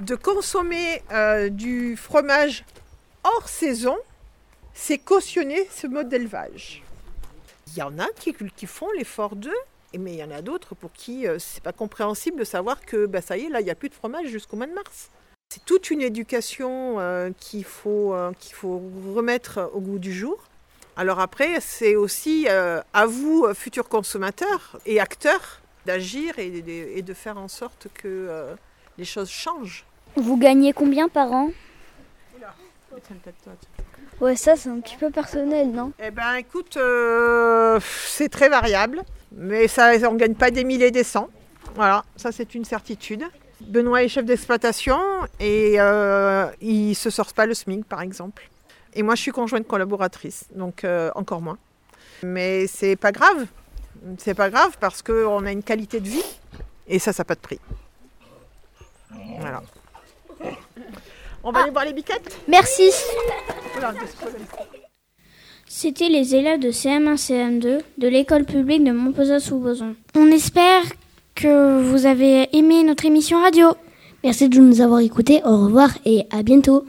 de 0.00 0.14
consommer 0.14 1.02
euh, 1.12 1.50
du 1.50 1.96
fromage 1.96 2.64
hors 3.22 3.48
saison, 3.48 3.96
c'est 4.72 4.98
cautionner 4.98 5.68
ce 5.70 5.86
mode 5.86 6.08
d'élevage. 6.08 6.82
Il 7.68 7.78
y 7.78 7.82
en 7.82 7.98
a 7.98 8.06
qui, 8.16 8.66
font 8.66 8.90
l'effort 8.96 9.36
d'eux, 9.36 9.52
mais 9.96 10.14
il 10.14 10.18
y 10.18 10.24
en 10.24 10.30
a 10.30 10.42
d'autres 10.42 10.74
pour 10.74 10.92
qui 10.92 11.26
euh, 11.26 11.38
c'est 11.38 11.62
pas 11.62 11.72
compréhensible 11.72 12.38
de 12.38 12.44
savoir 12.44 12.80
que 12.80 13.06
bah, 13.06 13.20
ça 13.20 13.36
y 13.36 13.44
est, 13.44 13.48
là, 13.50 13.60
il 13.60 13.64
n'y 13.64 13.70
a 13.70 13.74
plus 13.74 13.90
de 13.90 13.94
fromage 13.94 14.28
jusqu'au 14.28 14.56
mois 14.56 14.66
de 14.66 14.72
mars. 14.72 15.10
C'est 15.52 15.64
toute 15.64 15.90
une 15.90 16.00
éducation 16.00 16.98
euh, 16.98 17.30
qu'il 17.38 17.64
faut, 17.64 18.14
qu'il 18.38 18.54
faut 18.54 18.80
remettre 19.14 19.70
au 19.74 19.80
goût 19.80 19.98
du 19.98 20.12
jour. 20.12 20.38
Alors 20.96 21.20
après, 21.20 21.60
c'est 21.60 21.96
aussi 21.96 22.46
à 22.48 23.06
vous, 23.06 23.46
futurs 23.54 23.88
consommateurs 23.88 24.78
et 24.86 25.00
acteurs, 25.00 25.60
d'agir 25.86 26.38
et, 26.38 27.02
de 27.02 27.14
faire 27.14 27.38
en 27.38 27.48
sorte 27.48 27.88
que 27.94 28.54
les 28.98 29.04
choses 29.04 29.30
changent. 29.30 29.84
Vous 30.16 30.36
gagnez 30.36 30.72
combien 30.72 31.08
par 31.08 31.32
an 31.32 31.50
Ouais, 34.20 34.36
ça 34.36 34.56
c'est 34.56 34.68
un 34.68 34.80
petit 34.80 34.96
peu 34.96 35.10
personnel, 35.10 35.70
non? 35.70 35.92
Eh 35.98 36.10
ben 36.10 36.34
écoute, 36.34 36.78
c'est 38.06 38.28
très 38.28 38.48
variable. 38.48 39.02
Mais 39.32 39.68
ça, 39.68 39.92
on 40.08 40.12
ne 40.12 40.18
gagne 40.18 40.34
pas 40.34 40.50
des 40.50 40.64
milliers 40.64 40.88
et 40.88 40.90
des 40.90 41.04
cents. 41.04 41.28
Voilà, 41.74 42.04
ça 42.16 42.32
c'est 42.32 42.54
une 42.54 42.64
certitude. 42.64 43.24
Benoît 43.60 44.02
est 44.02 44.08
chef 44.08 44.24
d'exploitation 44.24 44.98
et 45.38 45.76
euh, 45.78 46.46
il 46.60 46.90
ne 46.90 46.94
se 46.94 47.10
sort 47.10 47.32
pas 47.32 47.46
le 47.46 47.54
SMIC 47.54 47.84
par 47.84 48.00
exemple. 48.00 48.48
Et 48.94 49.02
moi 49.02 49.14
je 49.14 49.22
suis 49.22 49.30
conjointe 49.30 49.66
collaboratrice, 49.66 50.46
donc 50.54 50.84
euh, 50.84 51.10
encore 51.14 51.40
moins. 51.40 51.58
Mais 52.22 52.66
c'est 52.66 52.96
pas 52.96 53.12
grave. 53.12 53.46
C'est 54.18 54.34
pas 54.34 54.50
grave 54.50 54.76
parce 54.80 55.02
qu'on 55.02 55.44
a 55.44 55.52
une 55.52 55.62
qualité 55.62 56.00
de 56.00 56.08
vie 56.08 56.24
et 56.88 56.98
ça, 56.98 57.12
ça 57.12 57.20
n'a 57.20 57.26
pas 57.26 57.34
de 57.34 57.40
prix. 57.40 57.60
Voilà. 59.38 59.62
On 61.42 61.52
va 61.52 61.62
aller 61.62 61.70
voir 61.70 61.84
les 61.84 61.92
biquettes? 61.92 62.38
Merci. 62.48 62.90
C'était 65.66 66.08
les 66.08 66.34
élèves 66.34 66.60
de 66.60 66.70
CM1 66.70 67.16
CM2 67.16 67.80
de 67.98 68.08
l'école 68.08 68.44
publique 68.44 68.84
de 68.84 68.92
Montpezat-sous-Boson. 68.92 69.94
On 70.16 70.26
espère 70.26 70.82
que 71.34 71.80
vous 71.82 72.06
avez 72.06 72.54
aimé 72.56 72.82
notre 72.82 73.06
émission 73.06 73.40
radio. 73.40 73.68
Merci 74.22 74.48
de 74.48 74.58
nous 74.58 74.80
avoir 74.82 75.00
écoutés. 75.00 75.40
Au 75.44 75.64
revoir 75.64 75.90
et 76.04 76.26
à 76.30 76.42
bientôt. 76.42 76.84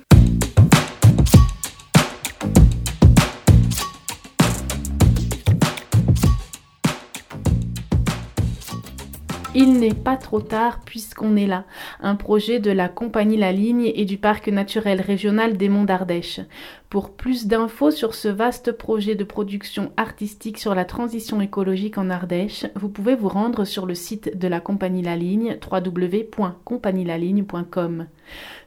Il 9.54 9.74
n'est 9.74 9.94
pas 9.94 10.16
trop 10.16 10.40
tard 10.40 10.80
puisqu'on 10.86 11.36
est 11.36 11.46
là, 11.46 11.66
un 12.00 12.16
projet 12.16 12.60
de 12.60 12.72
la 12.72 12.88
compagnie 12.88 13.36
La 13.36 13.52
Ligne 13.52 13.92
et 13.94 14.06
du 14.06 14.18
parc 14.18 14.48
naturel 14.48 15.02
régional 15.02 15.58
des 15.58 15.68
Monts 15.68 15.84
d'Ardèche. 15.84 16.40
Pour 16.90 17.12
plus 17.12 17.48
d'infos 17.48 17.92
sur 17.92 18.16
ce 18.16 18.30
vaste 18.30 18.72
projet 18.72 19.16
de 19.16 19.26
production 19.26 19.92
artistique 19.98 20.58
sur 20.58 20.74
la 20.74 20.86
transition 20.86 21.42
écologique 21.42 21.98
en 21.98 22.10
Ardèche, 22.10 22.66
vous 22.76 22.88
pouvez 22.88 23.14
vous 23.14 23.28
rendre 23.28 23.66
sur 23.66 23.86
le 23.86 23.94
site 23.94 24.38
de 24.38 24.48
la 24.48 24.62
compagnie 24.62 25.02
La 25.02 25.18
Ligne 25.18 25.58
www.compagnielaligne.com. 25.70 28.08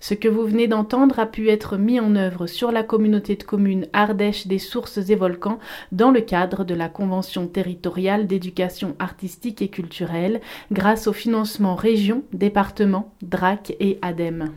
Ce 0.01 0.15
que 0.15 0.29
vous 0.29 0.45
venez 0.45 0.69
d'entendre 0.69 1.19
a 1.19 1.27
pu 1.27 1.49
être 1.49 1.77
mis 1.77 2.01
en 2.01 2.17
œuvre 2.17 2.47
sur 2.47 2.73
la 2.73 2.83
communauté 2.83 3.37
de 3.37 3.43
communes 3.43 3.87
Ardèche 3.93 4.47
des 4.47 4.59
sources 4.59 4.99
et 4.99 5.15
volcans 5.15 5.59
dans 5.93 6.11
le 6.11 6.21
cadre 6.21 6.65
de 6.65 6.75
la 6.75 6.89
Convention 6.89 7.47
territoriale 7.47 8.27
d'éducation 8.27 8.97
artistique 8.99 9.63
et 9.63 9.69
culturelle 9.69 10.41
grâce 10.73 11.07
au 11.07 11.13
financement 11.13 11.75
région, 11.75 12.23
département, 12.33 13.15
DRAC 13.23 13.77
et 13.81 13.99
ADEME. 14.03 14.55